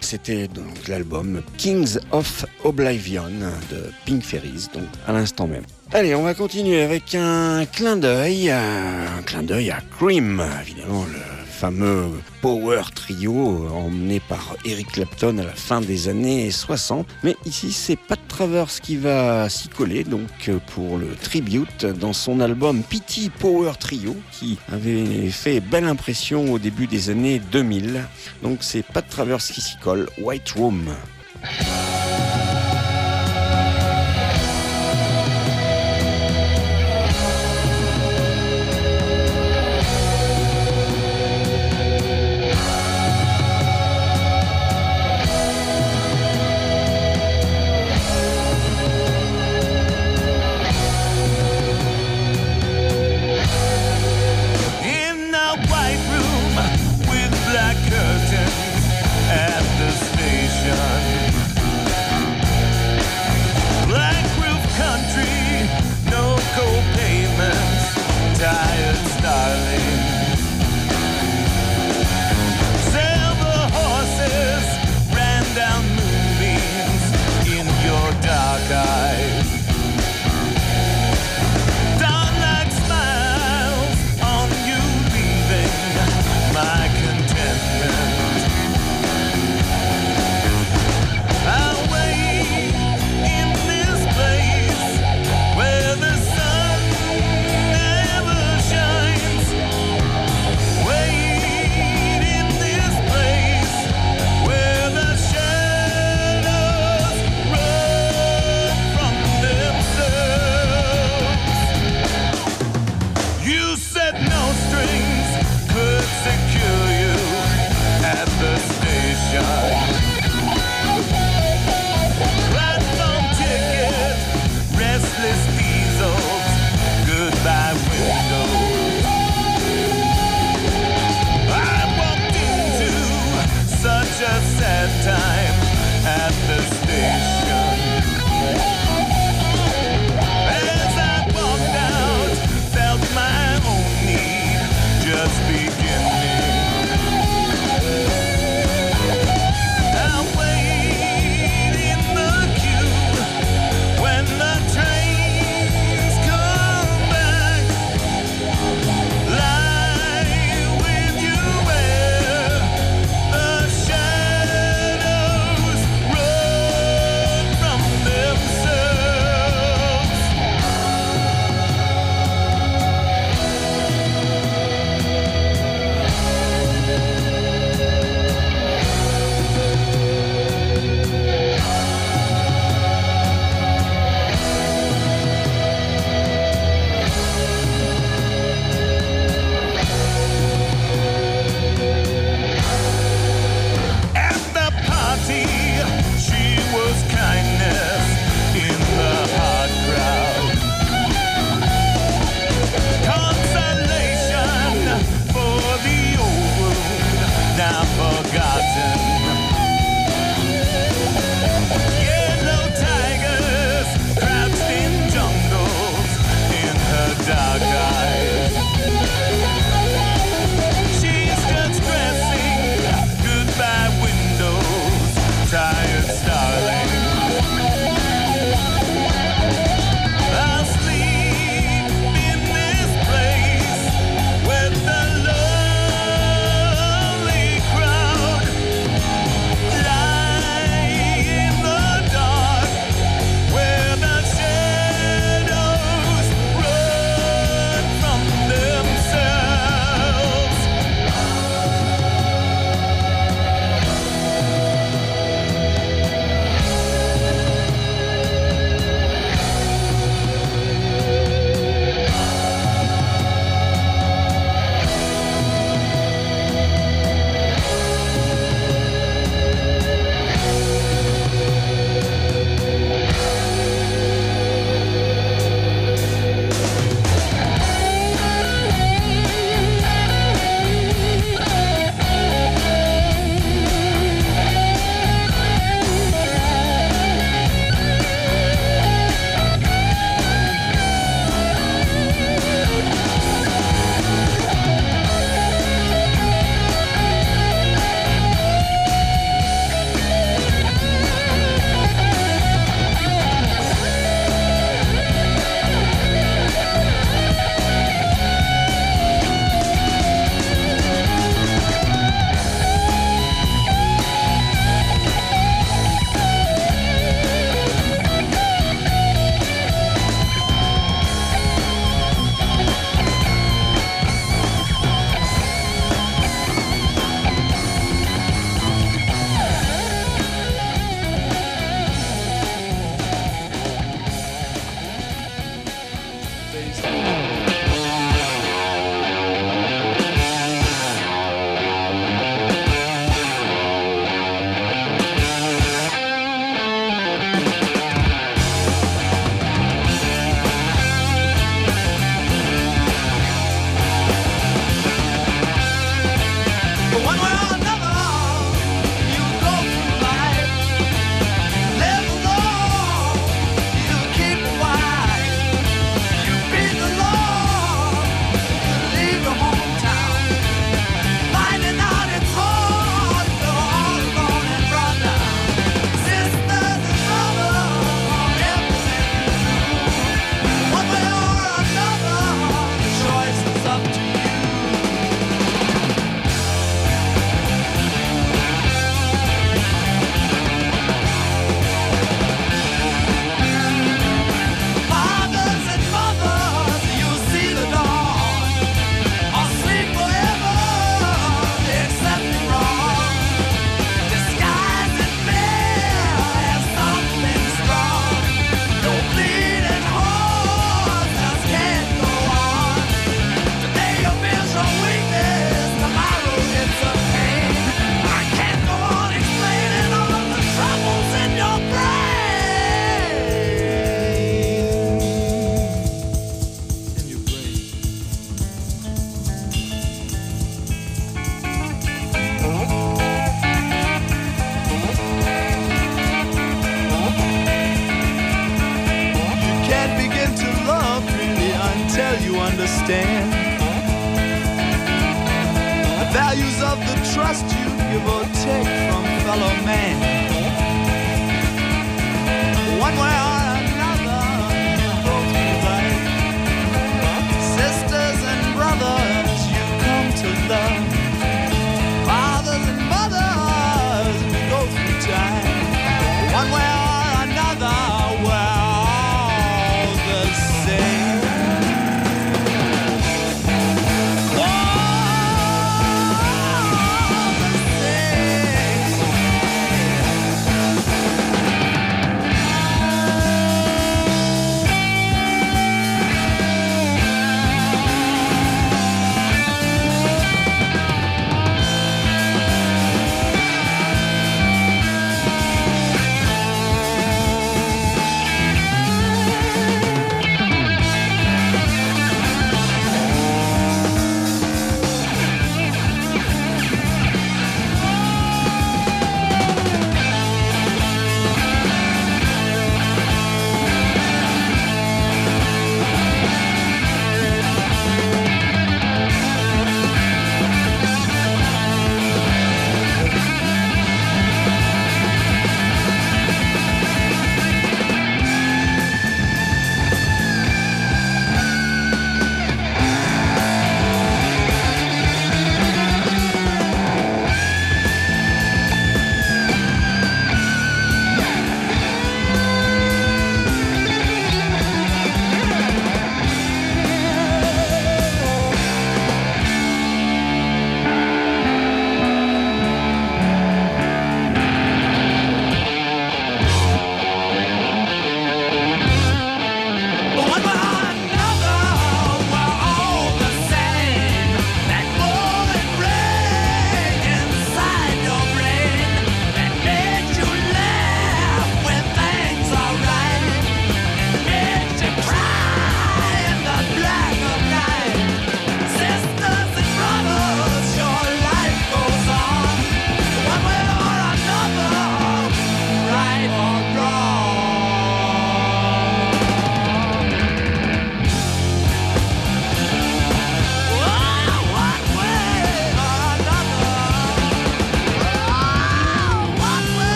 C'était 0.00 0.48
donc 0.48 0.88
l'album 0.88 1.42
Kings 1.56 1.98
of 2.10 2.46
Oblivion 2.62 3.28
de 3.70 3.90
Pink 4.04 4.22
Fairies, 4.22 4.68
donc 4.74 4.84
à 5.06 5.12
l'instant 5.12 5.46
même. 5.46 5.64
Allez, 5.92 6.14
on 6.14 6.22
va 6.22 6.34
continuer 6.34 6.82
avec 6.82 7.14
un 7.14 7.64
clin 7.66 7.96
d'œil, 7.96 8.50
un 8.50 9.22
clin 9.24 9.42
d'œil 9.42 9.70
à 9.70 9.82
Cream, 9.98 10.42
évidemment 10.62 11.06
fameux 11.54 12.10
power 12.42 12.82
trio 12.94 13.68
emmené 13.72 14.20
par 14.20 14.56
Eric 14.64 14.88
Clapton 14.88 15.38
à 15.38 15.44
la 15.44 15.52
fin 15.52 15.80
des 15.80 16.08
années 16.08 16.50
60. 16.50 17.06
Mais 17.22 17.36
ici, 17.46 17.72
c'est 17.72 17.96
Pat 17.96 18.18
Travers 18.26 18.66
qui 18.66 18.96
va 18.96 19.48
s'y 19.48 19.68
coller, 19.68 20.02
donc 20.02 20.50
pour 20.74 20.98
le 20.98 21.14
tribute 21.14 21.86
dans 21.86 22.12
son 22.12 22.40
album 22.40 22.82
Pity 22.82 23.30
Power 23.30 23.72
Trio, 23.78 24.16
qui 24.32 24.58
avait 24.72 25.30
fait 25.30 25.60
belle 25.60 25.84
impression 25.84 26.52
au 26.52 26.58
début 26.58 26.88
des 26.88 27.10
années 27.10 27.40
2000. 27.52 28.02
Donc 28.42 28.58
c'est 28.62 28.82
Pat 28.82 29.08
Travers 29.08 29.38
qui 29.38 29.60
s'y 29.60 29.78
colle, 29.78 30.08
White 30.18 30.50
Room. 30.56 30.82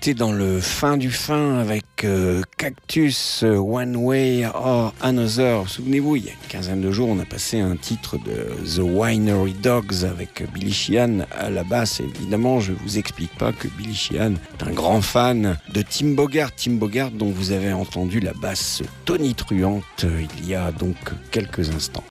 Était 0.00 0.14
dans 0.14 0.32
le 0.32 0.60
fin 0.60 0.96
du 0.96 1.10
fin 1.10 1.58
avec 1.58 1.84
euh, 2.04 2.40
Cactus, 2.56 3.42
euh, 3.42 3.58
One 3.58 3.96
Way 3.96 4.46
or 4.46 4.94
Another. 5.02 5.68
Souvenez-vous, 5.68 6.16
il 6.16 6.24
y 6.24 6.28
a 6.30 6.32
une 6.32 6.48
quinzaine 6.48 6.80
de 6.80 6.90
jours, 6.90 7.10
on 7.10 7.18
a 7.18 7.26
passé 7.26 7.60
un 7.60 7.76
titre 7.76 8.16
de 8.16 8.46
The 8.76 8.78
Winery 8.78 9.52
Dogs 9.52 10.06
avec 10.10 10.42
Billy 10.54 10.72
Sheehan 10.72 11.26
à 11.38 11.50
la 11.50 11.64
basse. 11.64 12.00
Évidemment, 12.00 12.60
je 12.60 12.72
vous 12.72 12.96
explique 12.96 13.36
pas 13.36 13.52
que 13.52 13.68
Billy 13.68 13.94
Sheehan 13.94 14.36
est 14.58 14.62
un 14.66 14.72
grand 14.72 15.02
fan 15.02 15.58
de 15.74 15.82
Tim 15.82 16.14
Bogart. 16.14 16.54
Tim 16.56 16.76
Bogart 16.76 17.10
dont 17.10 17.30
vous 17.30 17.52
avez 17.52 17.74
entendu 17.74 18.20
la 18.20 18.32
basse 18.32 18.82
tonitruante 19.04 19.84
euh, 20.04 20.22
il 20.38 20.48
y 20.48 20.54
a 20.54 20.72
donc 20.72 20.96
quelques 21.30 21.68
instants. 21.68 22.04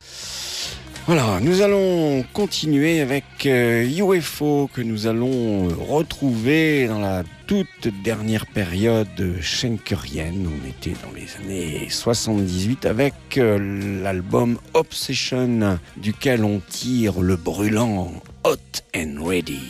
Voilà, 1.07 1.39
nous 1.41 1.61
allons 1.61 2.23
continuer 2.33 3.01
avec 3.01 3.23
euh, 3.45 3.83
UFO 3.83 4.69
que 4.71 4.81
nous 4.81 5.07
allons 5.07 5.69
euh, 5.69 5.73
retrouver 5.73 6.87
dans 6.87 6.99
la 6.99 7.23
toute 7.47 7.87
dernière 8.03 8.45
période 8.45 9.41
schenkerienne. 9.41 10.47
On 10.47 10.67
était 10.67 10.95
dans 11.03 11.11
les 11.15 11.35
années 11.37 11.87
78 11.89 12.85
avec 12.85 13.13
euh, 13.37 14.01
l'album 14.03 14.59
Obsession 14.73 15.79
duquel 15.97 16.43
on 16.43 16.61
tire 16.69 17.21
le 17.21 17.35
brûlant 17.37 18.11
Hot 18.43 18.81
and 18.95 19.15
Ready. 19.25 19.61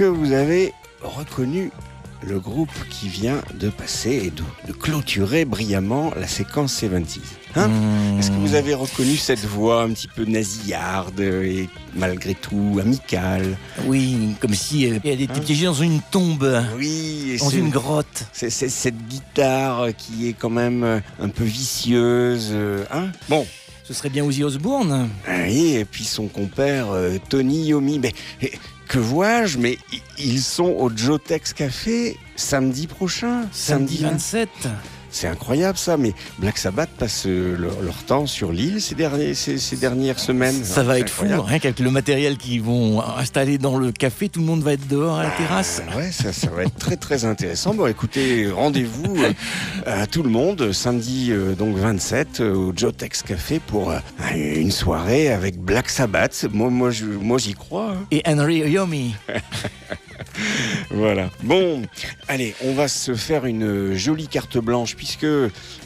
Que 0.00 0.04
vous 0.06 0.32
avez 0.32 0.72
reconnu 1.02 1.70
le 2.26 2.40
groupe 2.40 2.70
qui 2.88 3.10
vient 3.10 3.42
de 3.52 3.68
passer 3.68 4.12
et 4.12 4.30
de, 4.30 4.42
de 4.66 4.72
clôturer 4.72 5.44
brillamment 5.44 6.10
la 6.18 6.26
séquence 6.26 6.72
70 6.74 7.20
hein? 7.56 7.68
Mmh. 7.68 8.18
Est-ce 8.18 8.30
que 8.30 8.36
vous 8.36 8.54
avez 8.54 8.72
reconnu 8.72 9.16
cette 9.18 9.44
voix 9.44 9.82
un 9.82 9.90
petit 9.90 10.08
peu 10.08 10.24
nasillarde 10.24 11.20
et 11.20 11.68
malgré 11.94 12.34
tout 12.34 12.78
amicale? 12.80 13.58
Oui, 13.84 14.34
comme 14.40 14.54
si 14.54 14.86
euh, 14.90 14.98
elle 15.04 15.20
était 15.20 15.34
Hein? 15.34 15.40
piégée 15.40 15.66
dans 15.66 15.74
une 15.74 16.00
tombe, 16.10 16.62
Oui, 16.78 17.32
et 17.34 17.36
dans 17.36 17.50
une 17.50 17.68
grotte. 17.68 18.24
c'est 18.32 18.48
cette 18.48 19.06
guitare 19.06 19.88
qui 19.98 20.28
est 20.28 20.32
quand 20.32 20.48
même 20.48 21.02
un 21.20 21.28
peu 21.28 21.44
vicieuse. 21.44 22.48
euh, 22.52 22.84
Hein? 22.90 23.08
Bon, 23.28 23.46
Ce 23.84 23.92
serait 23.92 24.08
bien 24.08 24.24
Ozzy 24.24 24.44
Osbourne. 24.44 25.10
Ah 25.28 25.32
Oui, 25.46 25.74
et 25.74 25.84
puis 25.84 26.04
son 26.04 26.26
compère 26.28 26.86
euh, 26.90 27.18
Tony 27.28 27.66
Yomi. 27.66 27.98
Mais 27.98 28.14
que 28.90 28.98
vois-je 28.98 29.56
Mais 29.58 29.78
ils 30.18 30.42
sont 30.42 30.64
au 30.64 30.90
Jotex 30.94 31.52
Café 31.52 32.18
samedi 32.34 32.88
prochain. 32.88 33.46
Samedi 33.52 33.98
20. 33.98 34.10
27. 34.10 34.48
C'est 35.20 35.28
incroyable 35.28 35.76
ça, 35.76 35.98
mais 35.98 36.14
Black 36.38 36.56
Sabbath 36.56 36.88
passe 36.98 37.24
euh, 37.26 37.54
leur, 37.58 37.82
leur 37.82 37.96
temps 38.04 38.24
sur 38.24 38.52
l'île 38.52 38.80
ces, 38.80 38.94
derniers, 38.94 39.34
ces, 39.34 39.58
ces 39.58 39.76
dernières 39.76 40.18
semaines. 40.18 40.64
Ça 40.64 40.82
va 40.82 40.98
être 40.98 41.10
fou, 41.10 41.26
rien 41.26 41.58
qu'avec 41.58 41.78
le 41.78 41.90
matériel 41.90 42.38
qu'ils 42.38 42.62
vont 42.62 43.02
installer 43.02 43.58
dans 43.58 43.76
le 43.76 43.92
café, 43.92 44.30
tout 44.30 44.40
le 44.40 44.46
monde 44.46 44.62
va 44.62 44.72
être 44.72 44.88
dehors 44.88 45.18
à 45.18 45.24
la 45.24 45.30
terrasse. 45.32 45.82
Euh, 45.92 45.98
ouais, 45.98 46.10
ça, 46.10 46.32
ça 46.32 46.48
va 46.48 46.62
être 46.62 46.74
très 46.76 46.96
très 46.96 47.26
intéressant. 47.26 47.74
Bon, 47.74 47.86
écoutez, 47.86 48.50
rendez-vous 48.50 49.14
euh, 49.18 49.32
à 49.84 50.06
tout 50.06 50.22
le 50.22 50.30
monde 50.30 50.72
samedi 50.72 51.32
euh, 51.32 51.54
donc 51.54 51.76
27 51.76 52.40
euh, 52.40 52.54
au 52.54 52.72
Jotex 52.74 53.22
Café 53.22 53.58
pour 53.60 53.92
une 54.34 54.70
soirée 54.70 55.30
avec 55.30 55.58
Black 55.60 55.90
Sabbath. 55.90 56.46
Moi, 56.50 56.70
moi, 56.70 56.90
je- 56.90 57.04
moi, 57.04 57.36
j'y 57.36 57.52
crois. 57.52 57.90
hein. 57.90 58.06
Et 58.10 58.22
Henry 58.26 58.60
Yomi. 58.70 59.14
Voilà. 60.90 61.30
Bon, 61.42 61.82
allez, 62.28 62.54
on 62.64 62.74
va 62.74 62.88
se 62.88 63.14
faire 63.14 63.44
une 63.46 63.94
jolie 63.94 64.28
carte 64.28 64.58
blanche 64.58 64.96
puisque, 64.96 65.26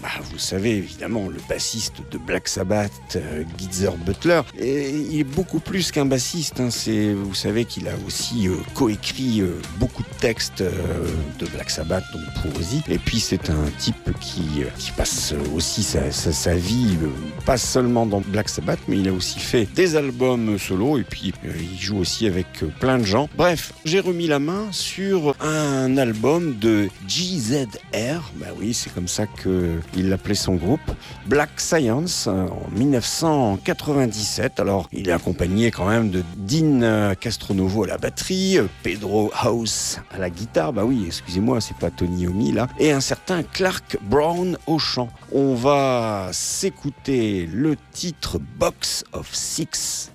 bah, 0.03 0.09
vous 0.31 0.39
savez 0.39 0.71
évidemment, 0.77 1.29
le 1.29 1.39
bassiste 1.49 1.95
de 2.11 2.19
Black 2.19 2.49
Sabbath, 2.49 2.91
euh, 3.17 3.45
Geezer 3.59 3.97
Butler, 3.99 4.41
il 4.61 5.19
est 5.21 5.25
beaucoup 5.25 5.61
plus 5.61 5.91
qu'un 5.93 6.07
bassiste. 6.07 6.61
hein. 6.61 6.71
C'est, 6.71 7.13
vous 7.13 7.35
savez 7.35 7.65
qu'il 7.65 7.89
a 7.89 7.93
aussi 8.07 8.49
euh, 8.49 8.55
coécrit 8.75 9.41
euh, 9.41 9.61
beaucoup 9.79 10.03
de 10.03 10.19
textes 10.21 10.63
de 10.63 11.47
Black 11.47 11.71
Sabbath, 11.71 12.05
donc 12.13 12.23
pour 12.43 12.61
Ozzy. 12.61 12.83
Et 12.89 12.99
puis 12.99 13.21
c'est 13.21 13.51
un 13.51 13.65
type 13.79 14.11
qui, 14.21 14.65
passe 14.97 15.35
aussi 15.55 15.83
sa, 15.83 16.11
sa- 16.13 16.55
vie, 16.55 16.97
pas 17.45 17.57
seulement 17.57 18.07
dans 18.07 18.21
Black 18.21 18.49
Sabbath, 18.49 18.79
mais 18.87 18.99
il 18.99 19.09
a 19.09 19.13
aussi 19.13 19.39
fait 19.41 19.67
des 19.75 19.97
albums 19.97 20.59
solo 20.59 20.99
et 20.99 21.03
puis 21.05 21.33
il 21.45 21.79
joue 21.81 21.99
aussi 21.99 22.27
avec 22.27 22.47
plein 22.81 22.99
de 22.99 23.05
gens. 23.05 23.29
Bref, 23.37 23.73
j'ai 23.85 23.99
remis 24.01 24.27
la 24.29 24.39
main 24.39 24.44
sur 24.73 25.35
un 25.41 25.97
album 25.97 26.59
de 26.59 26.89
GZR, 27.07 28.33
bah 28.37 28.47
oui, 28.59 28.75
c'est 28.75 28.93
comme 28.93 29.09
ça 29.09 29.27
qu'il 29.27 30.13
appelait 30.13 30.35
son 30.35 30.57
groupe, 30.57 30.81
Black 31.27 31.61
Science, 31.61 32.27
euh, 32.27 32.47
en 32.49 32.69
1997. 32.77 34.61
Alors, 34.61 34.89
il 34.93 35.09
est 35.09 35.13
accompagné 35.13 35.71
quand 35.71 35.89
même 35.89 36.11
de 36.11 36.23
Dean 36.37 36.83
euh, 36.83 37.15
Castronovo 37.15 37.85
à 37.85 37.87
la 37.87 37.99
batterie, 37.99 38.59
euh, 38.59 38.67
Pedro 38.83 39.31
House 39.35 39.99
à 40.11 40.19
la 40.19 40.31
guitare, 40.31 40.73
bah 40.73 40.85
oui, 40.85 41.05
excusez-moi, 41.07 41.61
c'est 41.61 41.77
pas 41.77 41.91
Tony 41.91 42.23
Yomi 42.25 42.53
là, 42.53 42.69
et 42.79 42.93
un 42.93 43.01
certain 43.01 43.43
Clark 43.43 43.99
Brown 44.03 44.59
au 44.67 44.79
chant. 44.79 45.09
On 45.33 45.55
va 45.55 46.31
s'écouter 46.33 47.49
le 47.53 47.77
titre 47.93 48.39
Box 48.59 49.05
of 49.13 49.35
Six. 49.35 50.14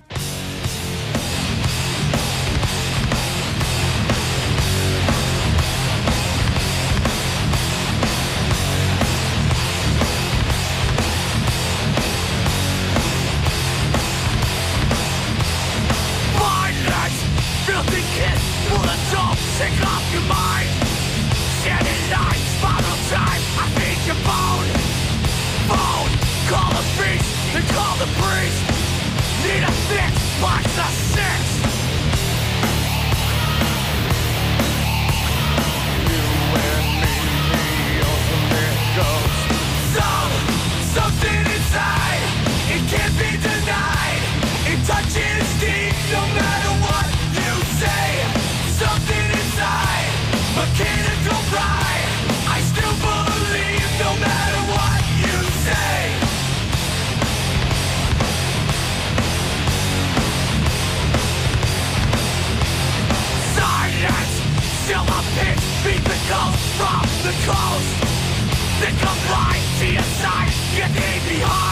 The 67.30 67.36
coast. 67.46 67.90
They 68.82 68.92
come 69.04 69.20
right 69.30 69.64
to 69.80 69.86
your 69.86 70.02
side, 70.02 70.52
thee 70.74 71.30
behind 71.30 71.64
me. 71.64 71.69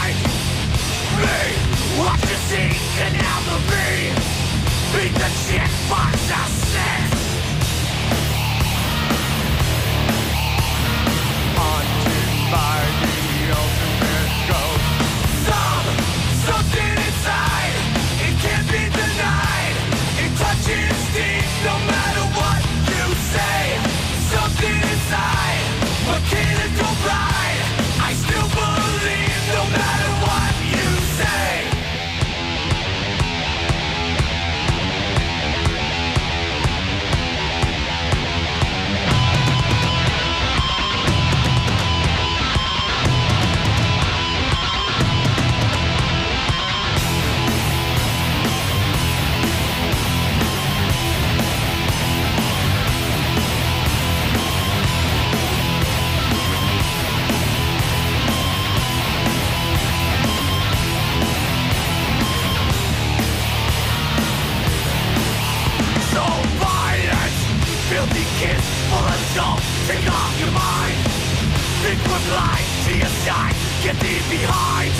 Think 72.28 72.84
to 72.84 72.92
your 72.98 73.14
side, 73.24 73.56
get 73.82 73.96
thee 74.00 74.20
behind. 74.28 74.92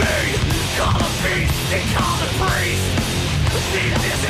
Me, 0.00 0.32
call 0.80 0.96
the 0.96 1.12
beast, 1.20 1.52
they 1.68 1.84
call 1.92 2.16
the 2.24 2.30
priest. 2.40 2.88
Need 3.74 3.92
this 4.00 4.24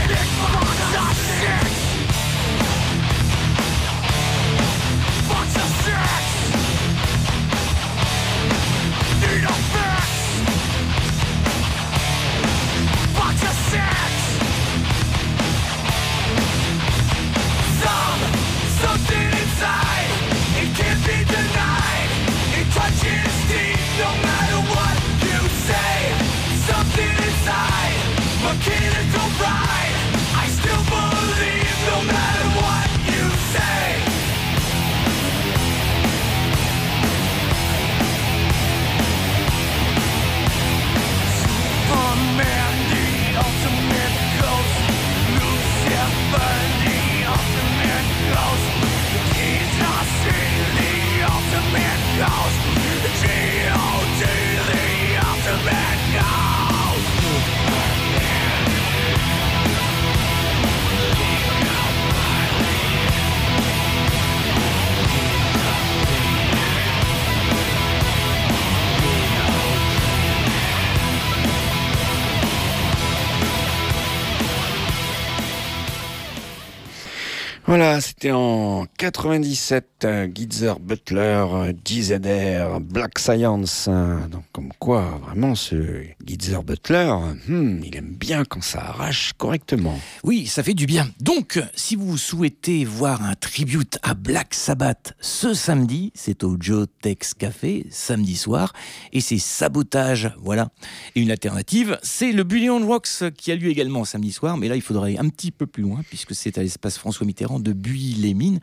Voilà, 77.75 78.03
c'était 78.03 78.33
en 78.33 78.85
97, 78.99 80.05
euh, 80.05 80.29
Geezer 80.31 80.79
Butler, 80.79 81.47
euh, 81.51 81.73
GZR, 81.83 82.81
Black 82.81 83.19
Science. 83.19 83.89
hein. 83.89 84.29
Donc 84.31 84.45
comme 84.53 84.75
quoi, 84.79 85.19
vraiment, 85.25 85.55
ce 85.55 86.03
Geezer 86.23 86.63
Butler, 86.65 87.15
hmm, 87.49 87.81
il 87.83 87.97
aime 87.97 88.15
bien 88.15 88.45
quand 88.45 88.63
ça 88.63 88.81
arrache 88.81 89.33
correctement. 89.39 89.99
Oui, 90.23 90.47
ça 90.47 90.63
fait 90.63 90.75
du 90.75 90.85
bien. 90.85 91.09
Donc, 91.19 91.63
si 91.75 91.97
vous 91.97 92.19
souhaitez 92.19 92.85
voir 92.85 93.25
un 93.25 93.37
tribute 93.37 93.99
à 94.03 94.13
Black 94.13 94.53
Sabbath 94.53 95.15
ce 95.21 95.55
samedi, 95.55 96.13
c'est 96.15 96.45
au 96.45 96.59
Joe 96.61 96.89
Tex 97.01 97.33
Café, 97.33 97.87
samedi 97.89 98.37
soir, 98.37 98.75
et 99.15 99.23
c'est 99.23 99.39
Sabotage, 99.39 100.31
voilà. 100.39 100.69
Et 101.15 101.23
une 101.23 101.31
alternative, 101.31 101.99
c'est 102.03 102.33
le 102.33 102.45
Bullion 102.45 102.87
Rocks 102.87 103.31
qui 103.35 103.51
a 103.51 103.57
lieu 103.57 103.71
également 103.71 104.05
samedi 104.05 104.31
soir, 104.31 104.59
mais 104.59 104.69
là, 104.69 104.77
il 104.77 104.83
faudrait 104.83 105.13
aller 105.13 105.19
un 105.19 105.31
petit 105.31 105.51
peu 105.51 105.67
plus 105.67 105.85
loin, 105.85 106.03
puisque 106.11 106.35
c'est 106.35 106.59
à 106.59 106.63
l'espace 106.63 106.99
François 106.99 107.27
Mitterrand 107.27 107.62
de 107.63 107.73
Buis-les-Mines. 107.73 108.61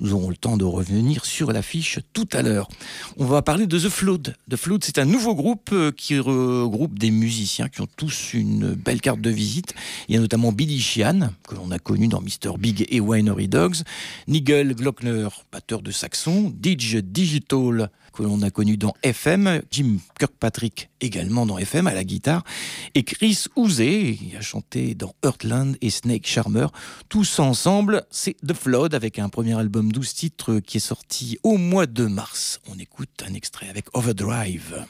Nous 0.00 0.12
aurons 0.12 0.28
le 0.28 0.36
temps 0.36 0.56
de 0.56 0.64
revenir 0.64 1.24
sur 1.24 1.52
l'affiche 1.52 1.98
tout 2.12 2.28
à 2.32 2.42
l'heure. 2.42 2.68
On 3.16 3.24
va 3.24 3.42
parler 3.42 3.66
de 3.66 3.78
The 3.78 3.88
Flood. 3.88 4.34
The 4.50 4.56
Flood, 4.56 4.84
c'est 4.84 4.98
un 4.98 5.04
nouveau 5.04 5.34
groupe 5.34 5.70
euh, 5.72 5.92
qui 5.92 6.18
regroupe 6.18 6.98
des 6.98 7.10
musiciens 7.10 7.68
qui 7.68 7.80
ont 7.80 7.88
tous 7.96 8.34
une 8.34 8.74
belle 8.74 9.00
carte 9.00 9.20
de 9.20 9.30
visite. 9.30 9.74
Il 10.08 10.14
y 10.14 10.18
a 10.18 10.20
notamment 10.20 10.52
Billy 10.52 10.80
Sheehan, 10.80 11.30
que 11.48 11.54
l'on 11.54 11.70
a 11.70 11.78
connu 11.78 12.08
dans 12.08 12.20
Mr. 12.20 12.58
Big 12.58 12.86
et 12.88 13.00
Winery 13.00 13.48
Dogs, 13.48 13.82
Nigel 14.28 14.74
Glockner, 14.74 15.28
batteur 15.52 15.82
de 15.82 15.90
saxon, 15.90 16.52
Digital, 16.54 17.90
que 18.12 18.22
l'on 18.22 18.42
a 18.42 18.50
connu 18.50 18.76
dans 18.76 18.94
FM, 19.02 19.62
Jim 19.70 19.98
Kirkpatrick 20.18 20.90
également 21.00 21.46
dans 21.46 21.58
FM 21.58 21.86
à 21.86 21.94
la 21.94 22.04
guitare, 22.04 22.44
et 22.94 23.02
Chris 23.02 23.44
Ouzé, 23.56 24.18
a 24.38 24.40
chanté 24.40 24.94
dans 24.94 25.14
Heartland 25.24 25.76
et 25.80 25.90
Snake 25.90 26.26
Charmer. 26.26 26.66
Tous 27.08 27.38
ensemble, 27.38 28.04
c'est 28.10 28.36
The 28.46 28.54
Flood 28.54 28.94
avec 28.94 29.18
un 29.18 29.28
premier 29.28 29.58
album 29.58 29.92
12 29.92 30.14
titres 30.14 30.58
qui 30.60 30.78
est 30.78 30.80
sorti 30.80 31.38
au 31.42 31.56
mois 31.56 31.86
de 31.86 32.06
mars. 32.06 32.60
On 32.68 32.78
écoute 32.78 33.24
un 33.26 33.34
extrait 33.34 33.68
avec 33.68 33.86
Overdrive. 33.94 34.86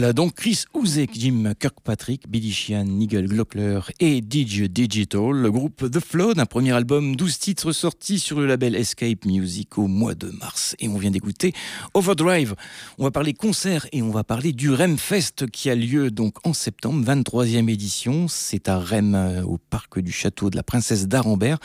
Voilà 0.00 0.14
donc 0.14 0.36
Chris 0.36 0.64
Ouzek, 0.72 1.10
Jim 1.12 1.52
Kirkpatrick, 1.60 2.26
Billy 2.26 2.50
Sheehan, 2.50 2.84
Nigel 2.84 3.28
Glockler 3.28 3.80
et 4.00 4.22
DJ 4.22 4.62
Digital, 4.62 5.32
le 5.32 5.50
groupe 5.50 5.90
The 5.90 6.00
Flood, 6.00 6.38
un 6.38 6.46
premier 6.46 6.72
album 6.72 7.16
12 7.16 7.38
titres 7.38 7.72
sorti 7.72 8.18
sur 8.18 8.40
le 8.40 8.46
label 8.46 8.76
Escape 8.76 9.26
Music 9.26 9.76
au 9.76 9.88
mois 9.88 10.14
de 10.14 10.30
mars. 10.30 10.74
Et 10.78 10.88
on 10.88 10.96
vient 10.96 11.10
d'écouter 11.10 11.52
Overdrive. 11.92 12.54
On 12.96 13.04
va 13.04 13.10
parler 13.10 13.34
concert 13.34 13.86
et 13.92 14.00
on 14.00 14.08
va 14.08 14.24
parler 14.24 14.54
du 14.54 14.72
Rem 14.72 14.96
Fest 14.96 15.50
qui 15.50 15.68
a 15.68 15.74
lieu 15.74 16.10
donc 16.10 16.36
en 16.46 16.54
septembre, 16.54 17.04
23e 17.04 17.68
édition. 17.68 18.26
C'est 18.26 18.70
à 18.70 18.78
Rem, 18.78 19.14
euh, 19.14 19.42
au 19.42 19.58
parc 19.58 20.00
du 20.00 20.12
château 20.12 20.48
de 20.48 20.56
la 20.56 20.62
princesse 20.62 21.08
d'Arambert. 21.08 21.58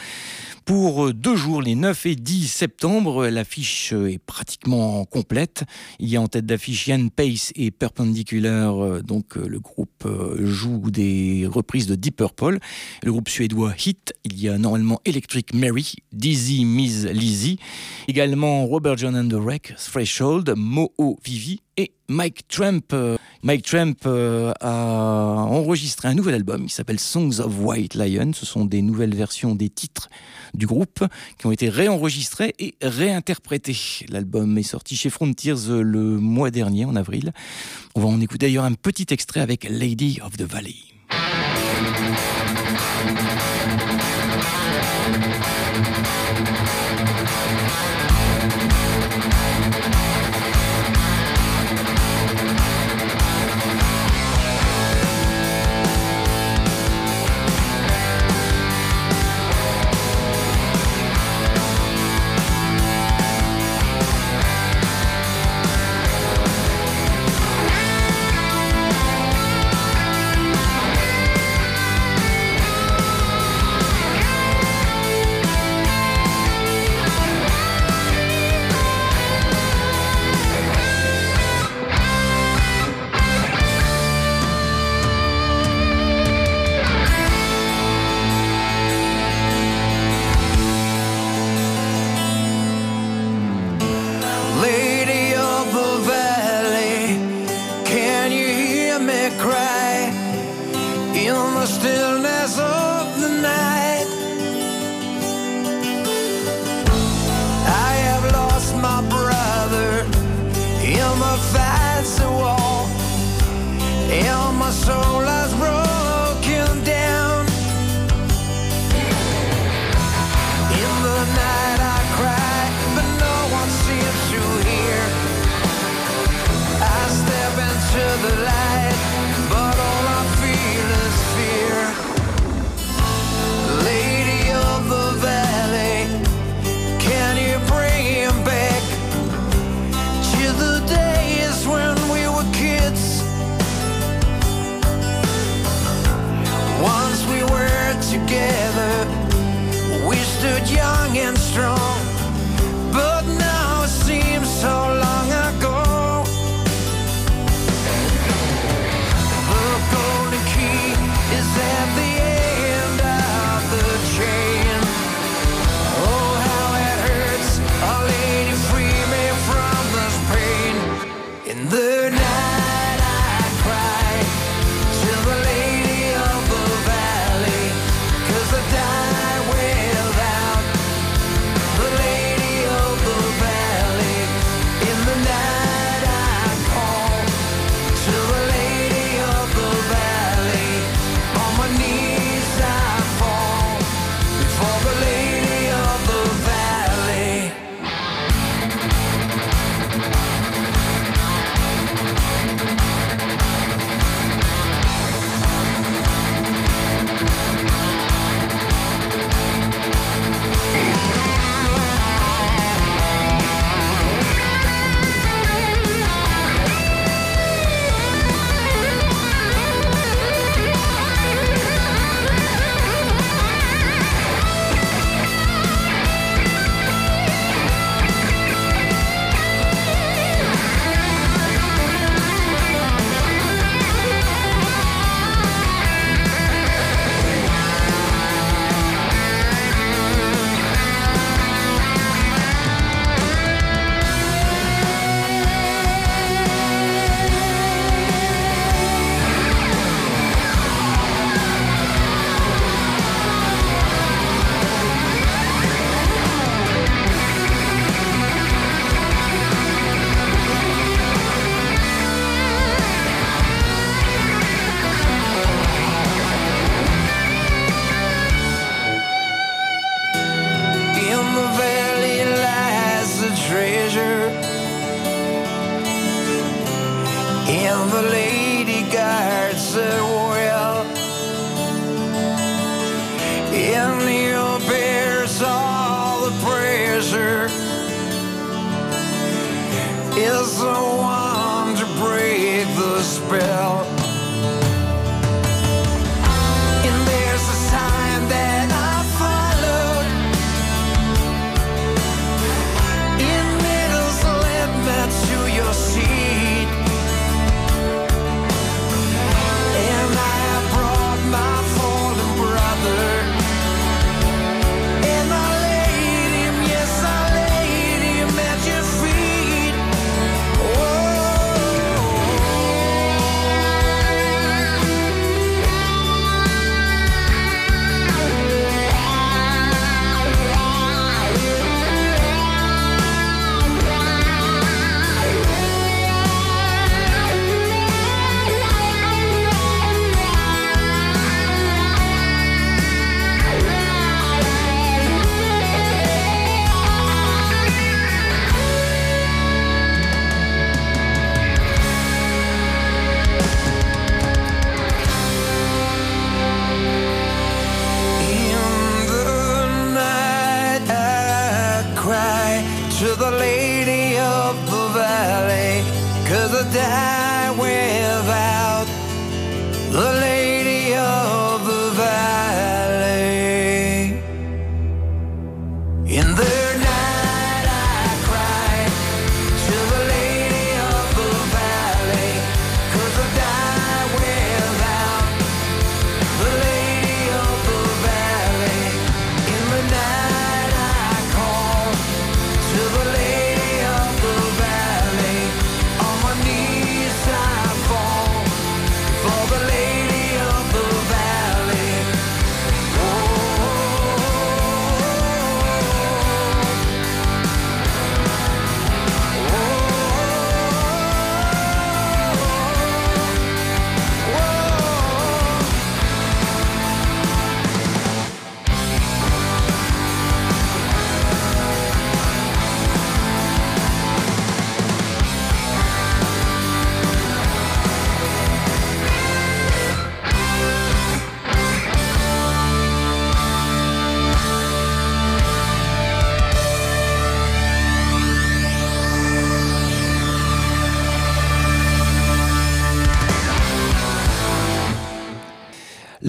Pour 0.66 1.06
euh, 1.06 1.14
deux 1.14 1.38
jours, 1.38 1.62
les 1.62 1.76
9 1.76 2.06
et 2.08 2.16
10 2.18 2.50
septembre, 2.50 3.28
l'affiche 3.28 3.94
euh, 3.94 4.12
est 4.12 4.18
pratiquement 4.18 5.06
complète. 5.06 5.64
Il 6.00 6.10
y 6.10 6.18
a 6.18 6.22
en 6.22 6.28
tête 6.28 6.46
d'affiche 6.46 6.88
Yann 6.88 7.10
Pace 7.10 7.54
et 7.56 7.72
Perpendicular 7.72 8.25
euh, 8.34 9.02
donc 9.02 9.38
euh, 9.38 9.48
le 9.48 9.60
groupe 9.60 10.06
euh, 10.06 10.46
joue 10.46 10.90
des 10.90 11.48
reprises 11.52 11.88
de 11.88 11.96
Deep 11.96 12.18
Purple. 12.18 12.60
Le 13.04 13.12
groupe 13.12 13.30
suédois 13.30 13.74
Hit, 13.78 14.14
il 14.24 14.40
y 14.40 14.50
a 14.50 14.58
normalement 14.58 15.00
Electric 15.06 15.54
Mary, 15.54 15.96
Dizzy 16.12 16.66
Miss 16.66 17.06
Lizzy, 17.06 17.60
également 18.08 18.66
Robert 18.66 18.98
John 18.98 19.16
and 19.16 19.30
the 19.30 19.40
Wreck, 19.40 19.74
Threshold, 19.78 20.54
Moho 20.56 21.18
Vivi 21.24 21.60
et 21.78 21.94
Mike 22.08 22.48
Trump. 22.48 22.94
Mike 23.46 23.62
Tramp 23.64 23.94
euh, 24.08 24.54
a 24.60 25.46
enregistré 25.48 26.08
un 26.08 26.16
nouvel 26.16 26.34
album 26.34 26.66
qui 26.66 26.74
s'appelle 26.74 27.00
Songs 27.00 27.40
of 27.40 27.54
White 27.60 27.94
Lion. 27.94 28.32
Ce 28.34 28.44
sont 28.44 28.66
des 28.66 28.82
nouvelles 28.82 29.14
versions 29.14 29.54
des 29.54 29.70
titres 29.70 30.10
du 30.56 30.66
groupe 30.66 31.06
qui 31.38 31.46
ont 31.46 31.52
été 31.52 31.70
réenregistrés 31.70 32.56
et 32.58 32.74
réinterprétés. 32.82 33.78
L'album 34.10 34.58
est 34.58 34.64
sorti 34.64 34.96
chez 34.96 35.12
Frontiers 35.12 35.70
euh, 35.70 35.84
le 35.84 36.18
mois 36.18 36.50
dernier, 36.50 36.86
en 36.86 36.96
avril. 36.96 37.34
On 37.94 38.02
va 38.02 38.08
en 38.08 38.20
écouter 38.20 38.48
d'ailleurs 38.48 38.66
un 38.66 38.74
petit 38.74 39.06
extrait 39.12 39.42
avec 39.42 39.68
Lady 39.70 40.20
of 40.26 40.38
the 40.38 40.42
Valley. 40.42 40.74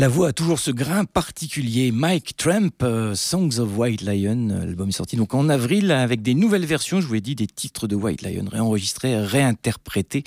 La 0.06 0.12
voix 0.12 0.28
a 0.28 0.32
toujours 0.32 0.60
ce 0.60 0.70
grain 0.70 1.04
particulier. 1.04 1.90
Mike 1.90 2.36
Tramp, 2.36 2.70
euh, 2.84 3.16
Songs 3.16 3.58
of 3.58 3.76
White 3.76 4.02
Lion, 4.02 4.50
euh, 4.50 4.64
l'album 4.64 4.90
est 4.90 4.92
sorti 4.92 5.16
donc 5.16 5.34
en 5.34 5.48
avril 5.48 5.90
avec 5.90 6.22
des 6.22 6.34
nouvelles 6.34 6.64
versions, 6.64 7.00
je 7.00 7.08
vous 7.08 7.16
ai 7.16 7.20
dit, 7.20 7.34
des 7.34 7.48
titres 7.48 7.88
de 7.88 7.96
White 7.96 8.22
Lion, 8.22 8.44
réenregistrés, 8.48 9.18
réinterprétés. 9.18 10.22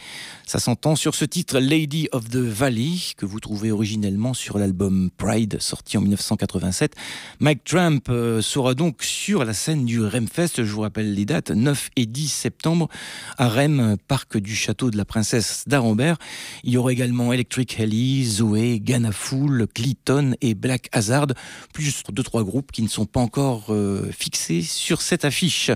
Ça 0.45 0.59
s'entend 0.59 0.97
sur 0.97 1.15
ce 1.15 1.23
titre 1.23 1.59
Lady 1.59 2.09
of 2.11 2.29
the 2.29 2.35
Valley, 2.35 2.97
que 3.15 3.25
vous 3.25 3.39
trouvez 3.39 3.71
originellement 3.71 4.33
sur 4.33 4.57
l'album 4.57 5.11
Pride, 5.15 5.61
sorti 5.61 5.97
en 5.97 6.01
1987. 6.01 6.95
Mike 7.39 7.63
Tramp 7.63 8.01
euh, 8.09 8.41
sera 8.41 8.73
donc 8.73 9.01
sur 9.01 9.45
la 9.45 9.53
scène 9.53 9.85
du 9.85 10.03
Remfest, 10.03 10.61
je 10.65 10.73
vous 10.73 10.81
rappelle 10.81 11.13
les 11.13 11.23
dates, 11.23 11.51
9 11.51 11.91
et 11.95 12.05
10 12.05 12.27
septembre, 12.27 12.89
à 13.37 13.47
Rem, 13.47 13.95
parc 14.09 14.37
du 14.39 14.55
château 14.57 14.91
de 14.91 14.97
la 14.97 15.05
princesse 15.05 15.63
d'Arambert. 15.67 16.17
Il 16.65 16.73
y 16.73 16.77
aura 16.77 16.91
également 16.91 17.31
Electric 17.31 17.79
Helly, 17.79 18.25
Zoé, 18.25 18.81
Ganafool, 18.81 19.68
Clayton 19.73 20.35
et 20.41 20.53
Black 20.53 20.89
Hazard, 20.91 21.27
plus 21.73 22.03
deux 22.11 22.23
trois 22.23 22.43
groupes 22.43 22.71
qui 22.71 22.81
ne 22.81 22.87
sont 22.87 23.05
pas 23.05 23.19
encore 23.19 23.67
euh, 23.69 24.09
fixés 24.11 24.61
sur 24.61 25.01
cette 25.01 25.25
affiche. 25.25 25.71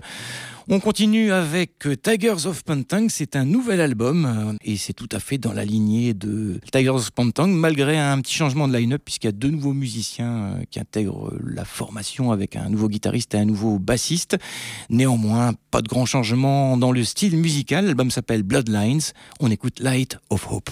On 0.69 0.79
continue 0.79 1.33
avec 1.33 1.85
Tigers 2.01 2.45
of 2.45 2.63
Pantang, 2.63 3.07
c'est 3.09 3.35
un 3.35 3.43
nouvel 3.43 3.81
album 3.81 4.25
euh, 4.25 4.57
et 4.63 4.77
c'est 4.77 4.93
tout 4.93 5.09
à 5.11 5.19
fait 5.19 5.37
dans 5.37 5.51
la 5.51 5.65
lignée 5.65 6.13
de 6.13 6.57
Tigers 6.71 6.89
of 6.89 7.11
Pantang 7.11 7.47
malgré 7.49 7.99
un 7.99 8.21
petit 8.21 8.33
changement 8.33 8.69
de 8.69 8.77
line-up 8.77 9.01
puisqu'il 9.03 9.27
y 9.27 9.29
a 9.29 9.33
deux 9.33 9.49
nouveaux 9.49 9.73
musiciens 9.73 10.35
euh, 10.35 10.63
qui 10.71 10.79
intègrent 10.79 11.33
la 11.45 11.65
formation 11.65 12.31
avec 12.31 12.55
un 12.55 12.69
nouveau 12.69 12.87
guitariste 12.87 13.35
et 13.35 13.39
un 13.39 13.45
nouveau 13.45 13.77
bassiste. 13.77 14.37
Néanmoins, 14.89 15.51
pas 15.69 15.81
de 15.81 15.89
grand 15.89 16.05
changement 16.05 16.77
dans 16.77 16.93
le 16.93 17.03
style 17.03 17.35
musical. 17.35 17.85
L'album 17.85 18.09
s'appelle 18.09 18.43
Bloodlines. 18.43 19.01
On 19.41 19.51
écoute 19.51 19.81
Light 19.81 20.17
of 20.29 20.47
Hope. 20.49 20.69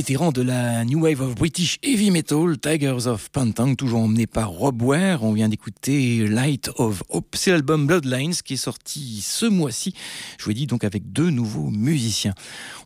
Les 0.00 0.02
vétérans 0.02 0.32
de 0.32 0.40
la 0.40 0.82
New 0.86 1.02
Wave 1.02 1.20
of 1.20 1.34
British 1.34 1.78
Heavy 1.82 2.10
Metal, 2.10 2.56
Tigers 2.58 3.06
of 3.06 3.28
Pantang, 3.28 3.74
toujours 3.74 4.00
emmenés 4.00 4.26
par 4.26 4.48
Rob 4.48 4.80
Ware. 4.80 5.22
On 5.22 5.34
vient 5.34 5.50
d'écouter 5.50 6.26
Light 6.26 6.70
of 6.76 7.02
Hope, 7.10 7.36
c'est 7.36 7.50
l'album 7.50 7.86
Bloodlines 7.86 8.32
qui 8.32 8.54
est 8.54 8.56
sorti 8.56 9.20
ce 9.22 9.44
mois-ci. 9.44 9.92
Je 10.38 10.46
vous 10.46 10.52
ai 10.52 10.54
dit 10.54 10.66
donc 10.66 10.84
avec 10.84 11.12
deux 11.12 11.28
nouveaux 11.28 11.68
musiciens. 11.68 12.32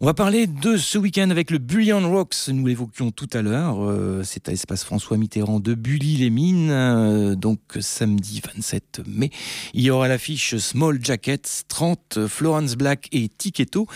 On 0.00 0.06
va 0.06 0.14
parler 0.14 0.48
de 0.48 0.76
ce 0.76 0.98
week-end 0.98 1.30
avec 1.30 1.52
le 1.52 1.58
Bullion 1.58 2.10
Rocks. 2.10 2.48
Nous 2.48 2.66
l'évoquions 2.66 3.12
tout 3.12 3.30
à 3.32 3.42
l'heure. 3.42 3.76
Euh, 3.78 4.24
c'est 4.24 4.48
à 4.48 4.50
l'espace 4.50 4.82
François 4.82 5.16
Mitterrand 5.16 5.60
de 5.60 5.74
Bully-les-Mines. 5.74 6.70
Euh, 6.72 7.34
donc 7.36 7.60
samedi 7.78 8.42
27 8.44 9.02
mai. 9.06 9.30
Il 9.72 9.82
y 9.82 9.90
aura 9.90 10.08
l'affiche 10.08 10.56
Small 10.56 10.98
Jackets, 11.00 11.62
30, 11.68 12.26
Florence 12.26 12.74
Black 12.74 13.06
et 13.12 13.28
Tiketo. 13.28 13.86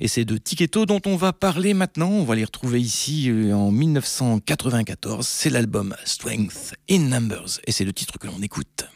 Et 0.00 0.08
c'est 0.08 0.26
de 0.26 0.36
Tiketo 0.36 0.84
dont 0.84 1.00
on 1.06 1.16
va 1.16 1.32
parler 1.32 1.72
maintenant. 1.72 2.10
On 2.10 2.24
va 2.24 2.34
les 2.34 2.44
retrouver 2.44 2.65
ici 2.74 3.30
euh, 3.30 3.54
en 3.54 3.70
1994. 3.70 5.26
C'est 5.26 5.50
l'album 5.50 5.94
Strength 6.04 6.74
in 6.90 7.00
Numbers. 7.00 7.60
Et 7.66 7.72
c'est 7.72 7.84
le 7.84 7.92
titre 7.92 8.18
que 8.18 8.26
l'on 8.26 8.42
écoute. 8.42 8.86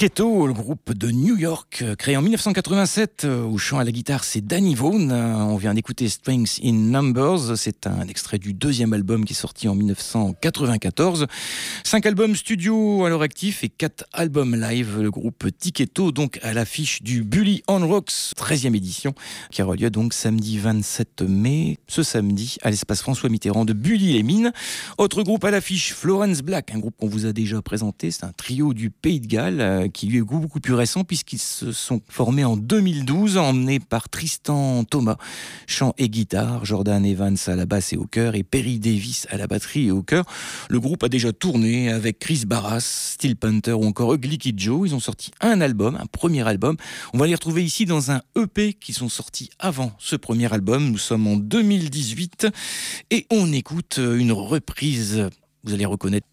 Tiketo, 0.00 0.46
le 0.46 0.54
groupe 0.54 0.94
de 0.94 1.10
New 1.10 1.29
York, 1.40 1.80
euh, 1.80 1.94
créé 1.94 2.18
en 2.18 2.22
1987, 2.22 3.24
au 3.24 3.56
chant 3.56 3.78
à 3.78 3.84
la 3.84 3.92
guitare, 3.92 4.24
c'est 4.24 4.42
Danny 4.42 4.74
Vaughan. 4.74 5.08
Euh, 5.08 5.34
on 5.36 5.56
vient 5.56 5.72
d'écouter 5.72 6.06
Strings 6.10 6.60
in 6.62 6.74
Numbers. 6.74 7.56
C'est 7.56 7.86
un 7.86 8.06
extrait 8.08 8.38
du 8.38 8.52
deuxième 8.52 8.92
album 8.92 9.24
qui 9.24 9.32
est 9.32 9.36
sorti 9.36 9.66
en 9.66 9.74
1994. 9.74 11.26
Cinq 11.82 12.04
albums 12.04 12.36
studio 12.36 13.06
à 13.06 13.08
leur 13.08 13.22
actif 13.22 13.64
et 13.64 13.70
quatre 13.70 14.04
albums 14.12 14.54
live. 14.54 15.00
Le 15.00 15.10
groupe 15.10 15.46
Tiqueto, 15.58 16.12
donc 16.12 16.38
à 16.42 16.52
l'affiche 16.52 17.02
du 17.02 17.24
Bully 17.24 17.62
on 17.68 17.88
Rocks, 17.88 18.34
13e 18.36 18.76
édition, 18.76 19.14
qui 19.50 19.62
aura 19.62 19.76
lieu 19.76 19.88
donc 19.88 20.12
samedi 20.12 20.58
27 20.58 21.22
mai, 21.22 21.78
ce 21.88 22.02
samedi, 22.02 22.58
à 22.62 22.70
l'espace 22.70 23.00
François 23.00 23.30
Mitterrand 23.30 23.64
de 23.64 23.72
Bully-les-Mines. 23.72 24.52
Autre 24.98 25.22
groupe 25.22 25.44
à 25.44 25.50
l'affiche, 25.50 25.94
Florence 25.94 26.42
Black, 26.42 26.74
un 26.74 26.80
groupe 26.80 26.96
qu'on 26.98 27.08
vous 27.08 27.24
a 27.24 27.32
déjà 27.32 27.62
présenté. 27.62 28.10
C'est 28.10 28.24
un 28.24 28.32
trio 28.32 28.74
du 28.74 28.90
Pays 28.90 29.20
de 29.20 29.26
Galles 29.26 29.60
euh, 29.62 29.88
qui 29.88 30.06
lui 30.06 30.18
est 30.18 30.20
beaucoup 30.22 30.60
plus 30.60 30.74
récent 30.74 31.02
puisque 31.02 31.29
qui 31.30 31.38
se 31.38 31.70
sont 31.70 32.00
formés 32.08 32.44
en 32.44 32.56
2012, 32.56 33.36
emmenés 33.36 33.78
par 33.78 34.08
Tristan 34.08 34.82
Thomas, 34.82 35.16
chant 35.68 35.94
et 35.96 36.08
guitare, 36.08 36.64
Jordan 36.64 37.06
Evans 37.06 37.36
à 37.46 37.54
la 37.54 37.66
basse 37.66 37.92
et 37.92 37.96
au 37.96 38.04
cœur, 38.04 38.34
et 38.34 38.42
Perry 38.42 38.80
Davis 38.80 39.28
à 39.30 39.36
la 39.36 39.46
batterie 39.46 39.86
et 39.86 39.90
au 39.92 40.02
cœur. 40.02 40.24
Le 40.68 40.80
groupe 40.80 41.04
a 41.04 41.08
déjà 41.08 41.32
tourné 41.32 41.88
avec 41.88 42.18
Chris 42.18 42.46
Barras, 42.48 42.80
Steel 42.80 43.36
Panther 43.36 43.74
ou 43.74 43.84
encore 43.84 44.12
Ugly 44.12 44.38
Kid 44.38 44.58
Joe. 44.58 44.88
Ils 44.88 44.94
ont 44.96 44.98
sorti 44.98 45.30
un 45.40 45.60
album, 45.60 45.96
un 46.00 46.06
premier 46.06 46.44
album. 46.48 46.76
On 47.14 47.18
va 47.18 47.28
les 47.28 47.34
retrouver 47.34 47.62
ici 47.62 47.84
dans 47.84 48.10
un 48.10 48.22
EP 48.36 48.72
qui 48.72 48.92
sont 48.92 49.08
sortis 49.08 49.50
avant 49.60 49.92
ce 50.00 50.16
premier 50.16 50.52
album. 50.52 50.90
Nous 50.90 50.98
sommes 50.98 51.28
en 51.28 51.36
2018 51.36 52.48
et 53.12 53.28
on 53.30 53.52
écoute 53.52 54.00
une 54.00 54.32
reprise. 54.32 55.28
Vous 55.62 55.74
allez 55.74 55.86
reconnaître. 55.86 56.26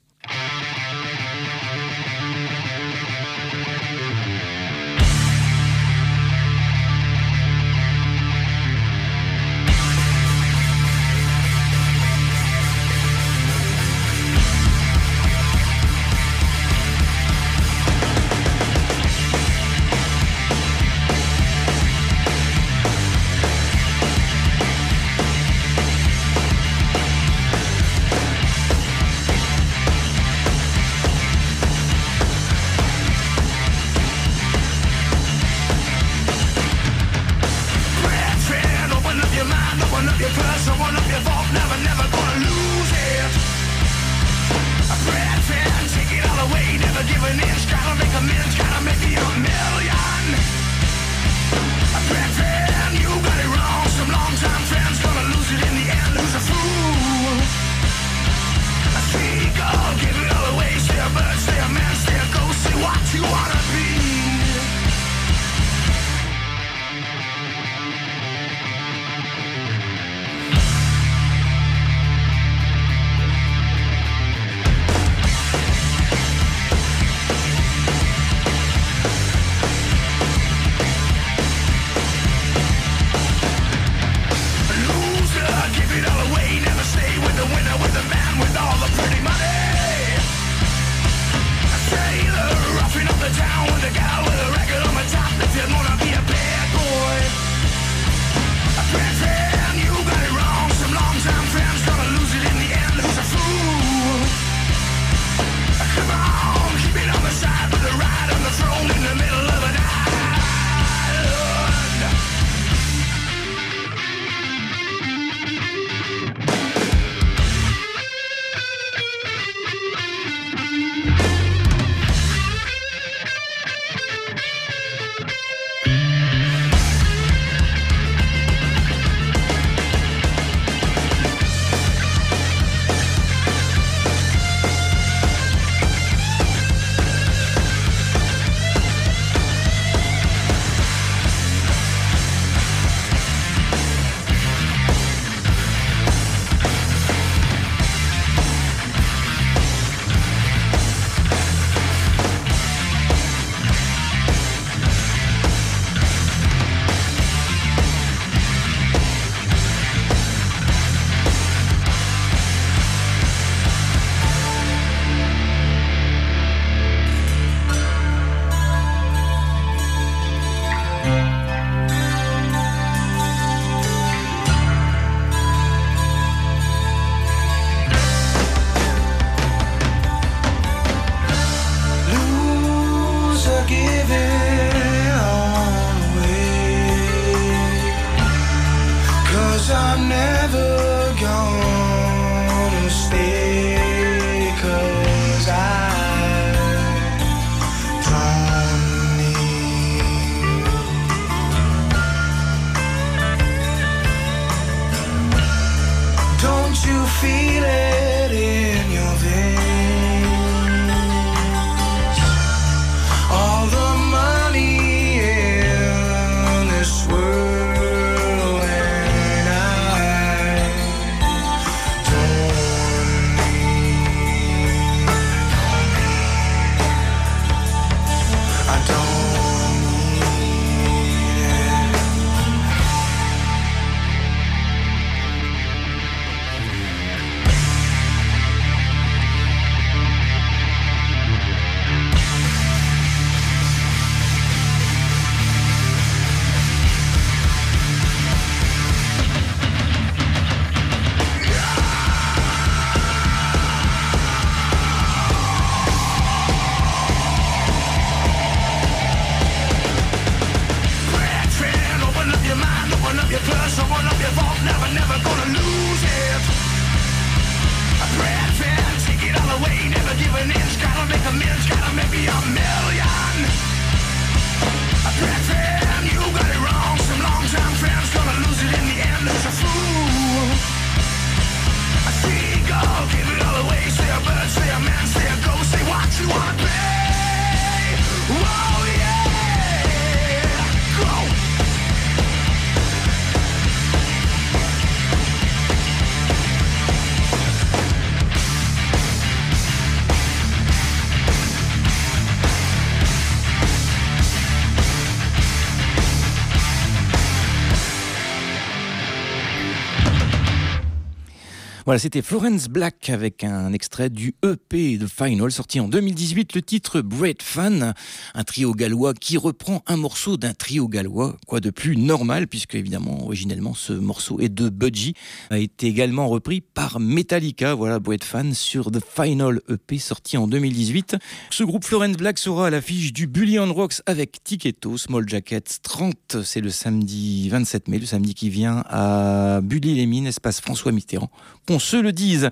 Voilà, 311.88 312.00
c'était 312.00 312.22
Florence 312.22 312.68
Black 312.68 313.10
avec 313.10 313.46
un 313.46 313.72
extrait 313.72 314.10
du 314.10 314.36
EP 314.44 315.00
The 315.00 315.08
Final 315.08 315.50
sorti 315.54 315.80
en 315.80 315.88
2018, 315.88 316.54
le 316.54 316.62
titre 316.62 317.00
Bread 317.00 317.42
Fan, 317.42 317.94
un 318.36 318.44
trio 318.44 318.74
gallois 318.74 319.14
qui 319.14 319.38
reprend 319.38 319.84
un 319.88 319.96
morceau 319.96 320.36
d'un 320.36 320.54
trio 320.54 320.90
gallois, 320.90 321.38
quoi 321.48 321.62
de 321.62 321.70
plus 321.70 321.96
normal 321.96 322.50
puisque 322.50 322.76
évidemment 322.76 323.24
originellement 323.24 323.74
ce 323.74 323.94
morceau 323.94 324.42
est 324.42 324.50
de 324.50 324.68
Budgie, 324.68 325.14
a 325.50 325.60
été 325.60 325.88
également 325.88 326.28
repris 326.28 326.60
par 326.60 327.00
Metallica, 327.00 327.74
voilà 327.74 328.00
Bread 328.00 328.26
Fan 328.26 328.54
sur 328.54 328.92
The 328.92 329.00
Final 329.00 329.62
EP 329.70 329.98
sorti 329.98 330.36
en 330.36 330.46
2018. 330.46 331.16
Ce 331.52 331.64
groupe 331.64 331.86
Florence 331.86 332.18
Black 332.18 332.38
sera 332.38 332.68
à 332.68 332.70
l'affiche 332.70 333.14
du 333.14 333.28
Bully 333.28 333.60
on 333.60 333.74
Rocks 333.74 334.02
avec 334.08 334.44
Ticketo, 334.44 334.98
Small 334.98 335.24
Jackets 335.26 335.80
30, 335.84 336.44
c'est 336.44 336.60
le 336.60 336.70
samedi 336.70 337.48
27 337.48 337.88
mai, 337.88 338.00
le 338.00 338.06
samedi 338.06 338.34
qui 338.34 338.50
vient 338.50 338.84
à 338.90 339.62
Bully-les-Mines, 339.64 340.28
espace 340.28 340.60
François 340.60 340.92
Mitterrand. 340.92 341.32
Qu'on 341.78 341.82
se 341.82 341.98
le 341.98 342.12
dise. 342.12 342.50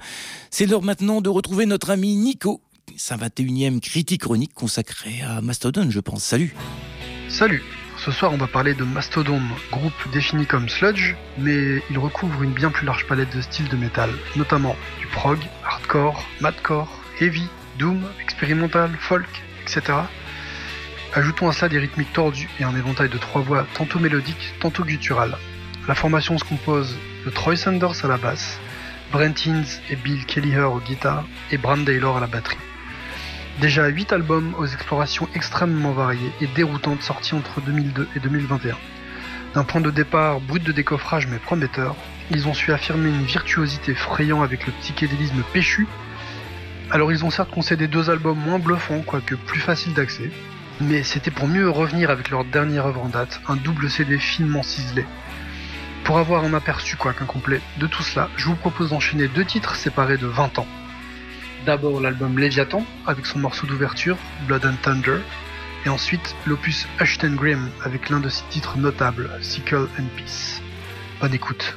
C'est 0.52 0.68
l'heure 0.68 0.84
maintenant 0.84 1.20
de 1.20 1.30
retrouver 1.30 1.66
notre 1.66 1.90
ami 1.90 2.16
Nico, 2.16 2.62
sa 2.96 3.18
21e 3.18 3.80
critique 3.80 4.22
chronique 4.22 4.54
consacrée 4.54 5.24
à 5.28 5.42
Mastodon, 5.42 5.90
je 5.90 6.00
pense. 6.00 6.24
Salut 6.24 6.54
Salut 7.28 7.64
Ce 7.98 8.12
soir, 8.12 8.34
on 8.34 8.38
va 8.38 8.46
parler 8.46 8.76
de 8.76 8.84
Mastodon, 8.84 9.42
groupe 9.72 9.94
défini 10.14 10.46
comme 10.46 10.70
sludge, 10.70 11.16
mais 11.40 11.82
il 11.90 11.98
recouvre 11.98 12.44
une 12.44 12.52
bien 12.52 12.70
plus 12.70 12.86
large 12.86 13.08
palette 13.08 13.36
de 13.36 13.42
styles 13.42 13.68
de 13.68 13.76
métal, 13.76 14.12
notamment 14.36 14.76
du 15.00 15.08
prog, 15.08 15.40
hardcore, 15.64 16.24
madcore, 16.40 17.02
heavy, 17.20 17.48
doom, 17.80 18.04
expérimental, 18.22 18.92
folk, 19.00 19.42
etc. 19.64 19.82
Ajoutons 21.16 21.50
à 21.50 21.52
cela 21.52 21.70
des 21.70 21.80
rythmiques 21.80 22.14
tordus 22.14 22.48
et 22.60 22.64
un 22.64 22.76
éventail 22.76 23.10
de 23.10 23.18
trois 23.18 23.42
voix 23.42 23.66
tantôt 23.74 23.98
mélodiques, 23.98 24.54
tantôt 24.60 24.84
gutturales. 24.84 25.36
La 25.88 25.96
formation 25.96 26.38
se 26.38 26.44
compose 26.44 26.96
de 27.26 27.32
Troy 27.32 27.56
Sanders 27.56 28.06
à 28.06 28.08
la 28.08 28.18
basse, 28.18 28.60
Brent 29.12 29.48
Hinds 29.48 29.82
et 29.90 29.96
Bill 29.96 30.26
Kelliher 30.26 30.64
aux 30.64 30.80
guitares 30.80 31.26
et 31.52 31.58
Bram 31.58 31.86
Taylor 31.86 32.18
à 32.18 32.20
la 32.20 32.28
batterie. 32.28 32.58
Déjà 33.62 33.88
8 33.88 34.12
albums 34.12 34.54
aux 34.58 34.66
explorations 34.66 35.30
extrêmement 35.34 35.94
variées 35.94 36.32
et 36.42 36.48
déroutantes 36.48 37.02
sortis 37.02 37.36
entre 37.36 37.62
2002 37.62 38.08
et 38.16 38.20
2021. 38.20 38.76
D'un 39.54 39.64
point 39.64 39.80
de 39.80 39.92
départ 39.92 40.42
brut 40.42 40.64
de 40.64 40.74
décoffrage 40.74 41.28
mais 41.28 41.38
prometteur, 41.38 41.96
ils 42.32 42.48
ont 42.48 42.54
su 42.54 42.74
affirmer 42.74 43.10
une 43.10 43.24
virtuosité 43.24 43.96
frayant 43.96 44.42
avec 44.42 44.68
le 44.68 44.74
psychédélisme 44.82 45.44
péchu. 45.54 45.88
Alors 46.92 47.12
ils 47.12 47.24
ont 47.24 47.30
certes 47.30 47.52
concédé 47.52 47.88
deux 47.88 48.10
albums 48.10 48.38
moins 48.38 48.60
bluffants, 48.60 49.02
quoique 49.02 49.36
plus 49.36 49.62
faciles 49.62 49.94
d'accès, 49.94 50.30
mais 50.82 51.04
c'était 51.04 51.32
pour 51.32 51.48
mieux 51.48 51.70
revenir 51.70 52.10
avec 52.10 52.30
leur 52.30 52.44
dernière 52.44 52.88
œuvre 52.88 53.04
en 53.04 53.10
date, 53.10 53.40
un 53.48 53.56
double 53.56 53.90
CD 53.90 54.18
finement 54.18 54.64
ciselé. 54.64 55.06
Pour 56.06 56.20
avoir 56.20 56.44
un 56.44 56.54
aperçu, 56.54 56.96
quoique 56.98 57.24
incomplet, 57.24 57.62
de 57.80 57.88
tout 57.88 58.04
cela, 58.04 58.30
je 58.38 58.46
vous 58.46 58.56
propose 58.56 58.92
d'enchaîner 58.92 59.28
deux 59.28 59.44
titres 59.44 59.76
séparés 59.76 60.18
de 60.18 60.28
20 60.28 60.60
ans. 60.60 60.68
D'abord 61.66 62.00
l'album 62.00 62.38
Léviathan, 62.38 62.86
avec 63.08 63.26
son 63.26 63.40
morceau 63.40 63.66
d'ouverture, 63.66 64.16
Blood 64.48 64.66
and 64.68 64.76
Thunder, 64.84 65.18
et 65.84 65.90
ensuite 65.90 66.36
l'opus 66.46 66.88
Ashton 67.00 67.34
Grim, 67.36 67.72
avec 67.84 68.12
l'un 68.12 68.20
de 68.20 68.30
ses 68.30 68.44
titres 68.52 68.78
notables, 68.78 69.32
Sickle 69.42 69.88
and 70.00 70.06
Peace. 70.16 70.62
Bonne 71.20 71.34
écoute. 71.34 71.76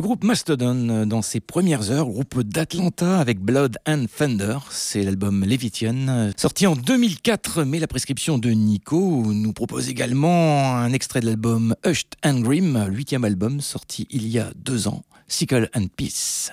Le 0.00 0.02
groupe 0.02 0.24
Mastodon, 0.24 0.88
euh, 0.88 1.04
dans 1.04 1.20
ses 1.20 1.40
premières 1.40 1.90
heures, 1.90 2.06
groupe 2.06 2.40
d'Atlanta 2.40 3.20
avec 3.20 3.38
Blood 3.38 3.76
and 3.86 4.06
Thunder, 4.16 4.56
c'est 4.70 5.02
l'album 5.02 5.44
Levitian, 5.44 6.08
euh, 6.08 6.30
sorti 6.38 6.66
en 6.66 6.74
2004, 6.74 7.64
mais 7.64 7.78
la 7.78 7.86
prescription 7.86 8.38
de 8.38 8.48
Nico 8.48 9.30
nous 9.30 9.52
propose 9.52 9.90
également 9.90 10.74
un 10.74 10.94
extrait 10.94 11.20
de 11.20 11.26
l'album 11.26 11.74
Hushed 11.84 12.14
and 12.24 12.40
Grim, 12.40 12.86
huitième 12.90 13.26
album 13.26 13.60
sorti 13.60 14.06
il 14.10 14.26
y 14.26 14.38
a 14.38 14.50
deux 14.56 14.88
ans, 14.88 15.02
Sickle 15.28 15.68
and 15.74 15.88
Peace. 15.94 16.50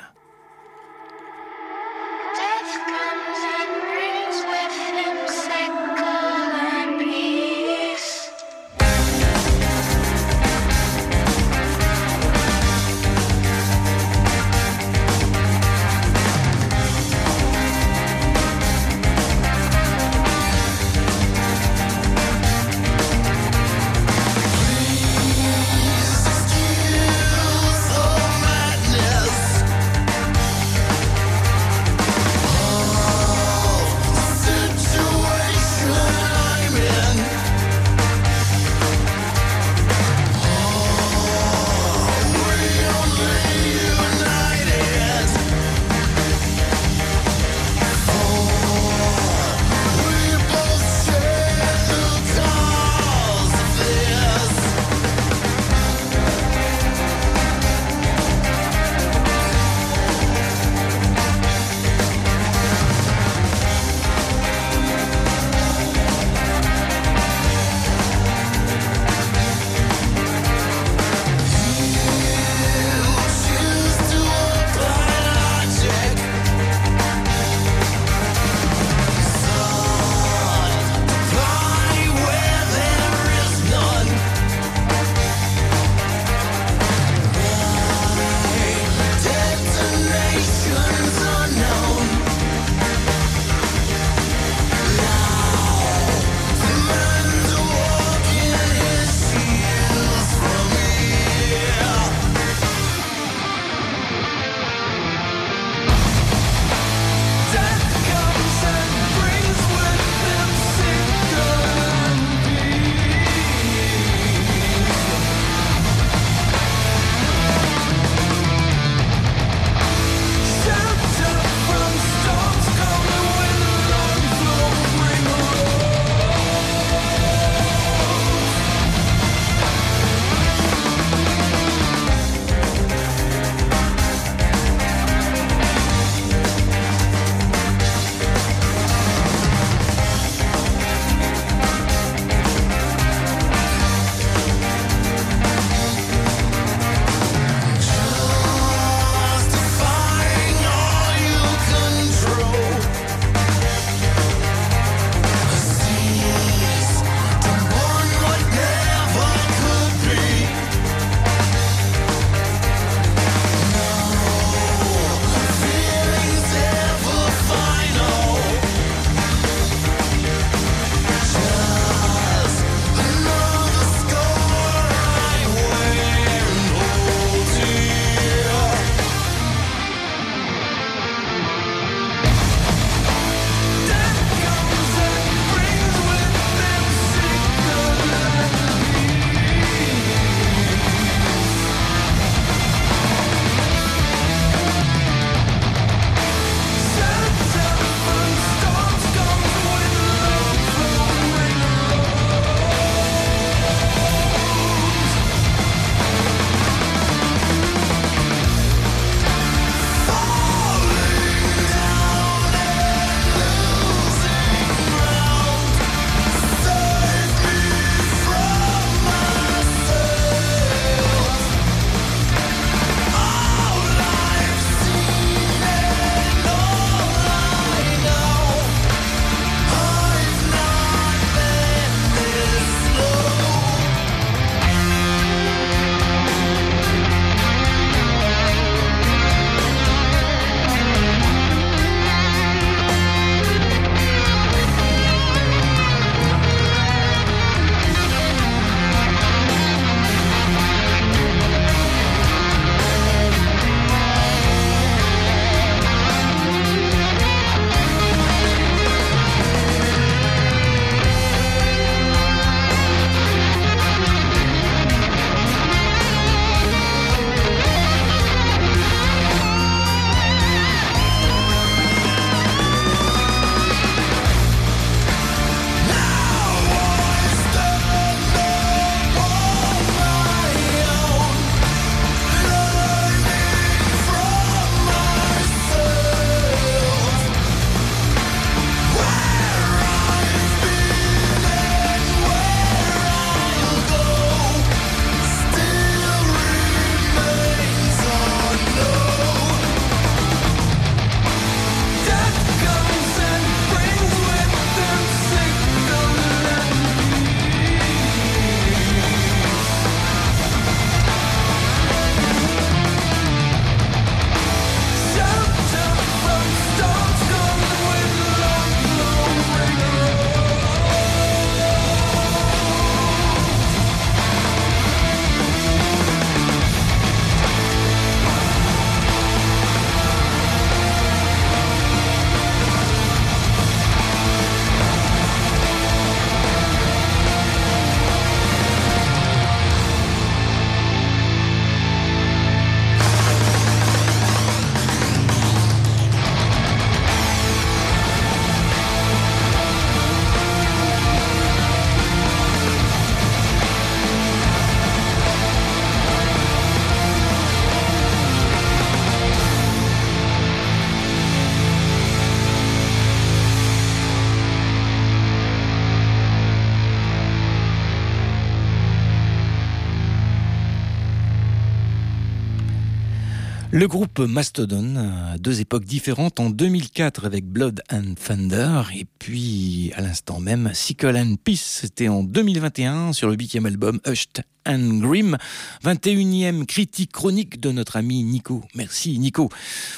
Le 373.78 373.88
groupe 373.88 374.18
Mastodon, 374.18 374.95
à 374.95 375.38
deux 375.38 375.62
époques 375.62 375.86
différentes, 375.86 376.40
en 376.40 376.49
2004 376.49 377.26
avec 377.28 377.45
Blood 377.45 377.84
and 377.91 378.16
Thunder, 378.16 378.82
et 378.95 379.06
puis 379.20 379.91
à 379.95 380.02
l'instant 380.02 380.40
même 380.40 380.72
Sickle 380.74 381.16
and 381.16 381.36
Peace, 381.44 381.62
c'était 381.64 382.08
en 382.08 382.24
2021 382.24 383.14
sur 383.14 383.30
le 383.30 383.36
huitième 383.36 383.68
album 383.68 383.99
Hushed 384.08 384.41
and 384.68 384.98
Grim, 384.98 385.38
21e 385.86 386.66
critique 386.66 387.12
chronique 387.12 387.60
de 387.60 387.72
notre 387.72 387.98
ami 387.98 388.24
Nico. 388.24 388.64
Merci 388.74 389.20
Nico. 389.20 389.49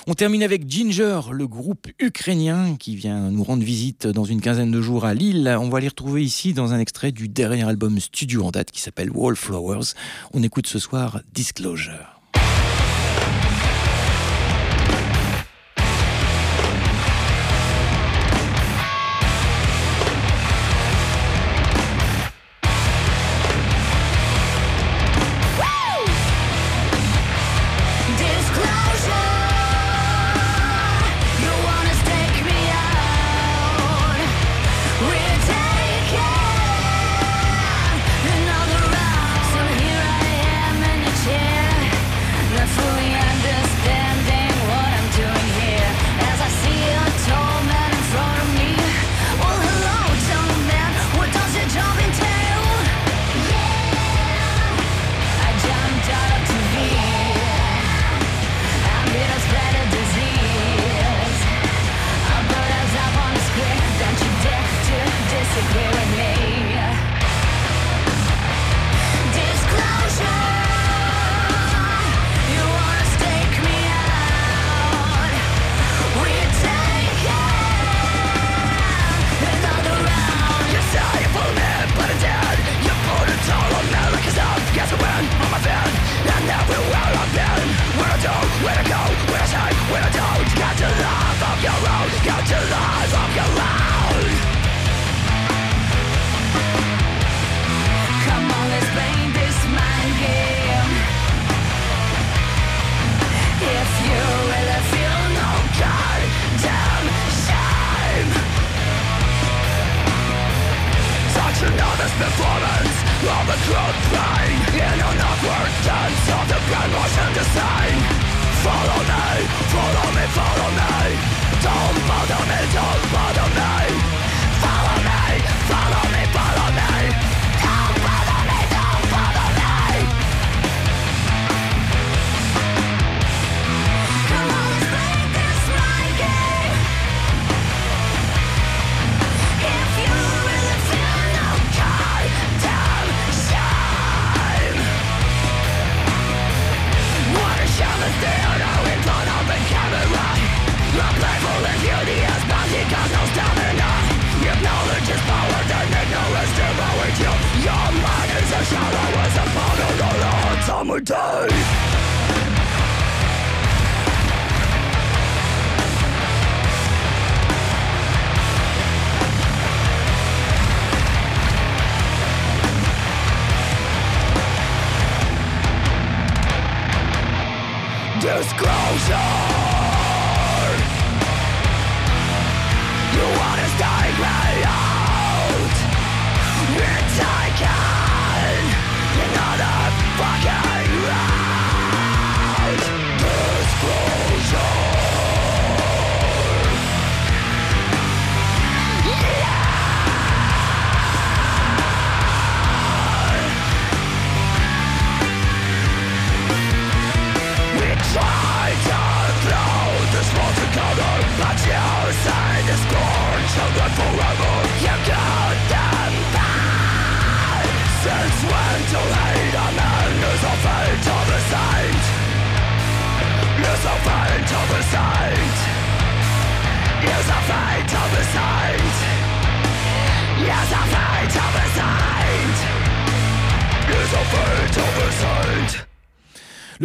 On 0.08 0.14
termine 0.14 0.44
avec 0.44 0.70
Ginger, 0.70 1.22
le 1.32 1.48
groupe 1.48 1.88
ukrainien 2.00 2.76
qui 2.76 2.98
vient 2.98 3.32
nous 3.32 3.46
rendre 3.46 3.64
visite 3.64 4.08
dans 4.08 4.26
une 4.26 4.42
quinzaine 4.42 4.72
de 4.72 4.82
jours 4.82 5.06
à 5.06 5.14
Lille. 5.14 5.56
On 5.58 5.70
va 5.70 5.80
les 5.80 5.88
retrouver 5.88 6.22
ici 6.22 6.52
dans 6.52 6.74
un 6.74 6.80
extrait 6.80 7.14
du 7.14 7.30
dernier 7.30 7.66
album 7.66 7.98
studio 8.02 8.44
en 8.44 8.52
date 8.52 8.72
qui 8.72 8.82
s'appelle 8.82 9.10
Wallflowers. 9.10 9.94
On 10.34 10.44
écoute 10.44 10.68
ce 10.68 10.80
soir 10.80 11.22
Disclosure. 11.32 12.09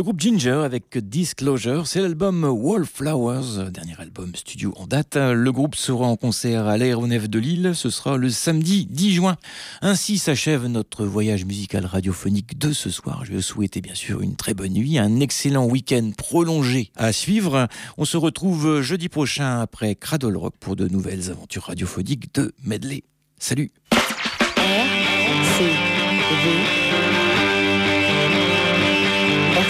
Groupe 0.05 0.21
Ginger 0.21 0.61
avec 0.63 0.99
Disclosure, 0.99 1.87
c'est 1.87 2.03
l'album 2.03 2.45
Wallflowers, 2.45 3.71
dernier 3.71 3.95
album 3.99 4.35
studio 4.35 4.75
en 4.77 4.87
date. 4.87 5.17
Le 5.17 5.51
groupe 5.51 5.77
sera 5.77 6.05
en 6.05 6.17
concert 6.17 6.67
à 6.67 6.77
l'Aéronef 6.77 7.31
de 7.31 7.39
Lille, 7.39 7.73
ce 7.75 7.89
sera 7.89 8.19
le 8.19 8.29
samedi 8.29 8.85
10 8.85 9.15
juin. 9.15 9.37
Ainsi 9.81 10.19
s'achève 10.19 10.67
notre 10.67 11.07
voyage 11.07 11.47
musical 11.47 11.87
radiophonique 11.87 12.59
de 12.59 12.75
ce 12.75 12.91
soir. 12.91 13.25
Je 13.25 13.31
vais 13.31 13.37
vous 13.37 13.43
souhaiter 13.43 13.81
bien 13.81 13.95
sûr 13.95 14.21
une 14.21 14.37
très 14.37 14.53
bonne 14.53 14.75
nuit, 14.75 14.99
un 14.99 15.21
excellent 15.21 15.65
week-end 15.65 16.11
prolongé 16.15 16.91
à 16.97 17.11
suivre. 17.15 17.67
On 17.97 18.05
se 18.05 18.19
retrouve 18.19 18.83
jeudi 18.83 19.09
prochain 19.09 19.61
après 19.61 19.95
Cradle 19.95 20.37
Rock 20.37 20.53
pour 20.61 20.77
de 20.77 20.87
nouvelles 20.87 21.31
aventures 21.31 21.65
radiophoniques 21.65 22.35
de 22.35 22.53
Medley. 22.63 23.05
Salut 23.39 23.73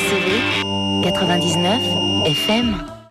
RCV 0.05 0.29
99 1.25 2.29
FM 2.29 2.94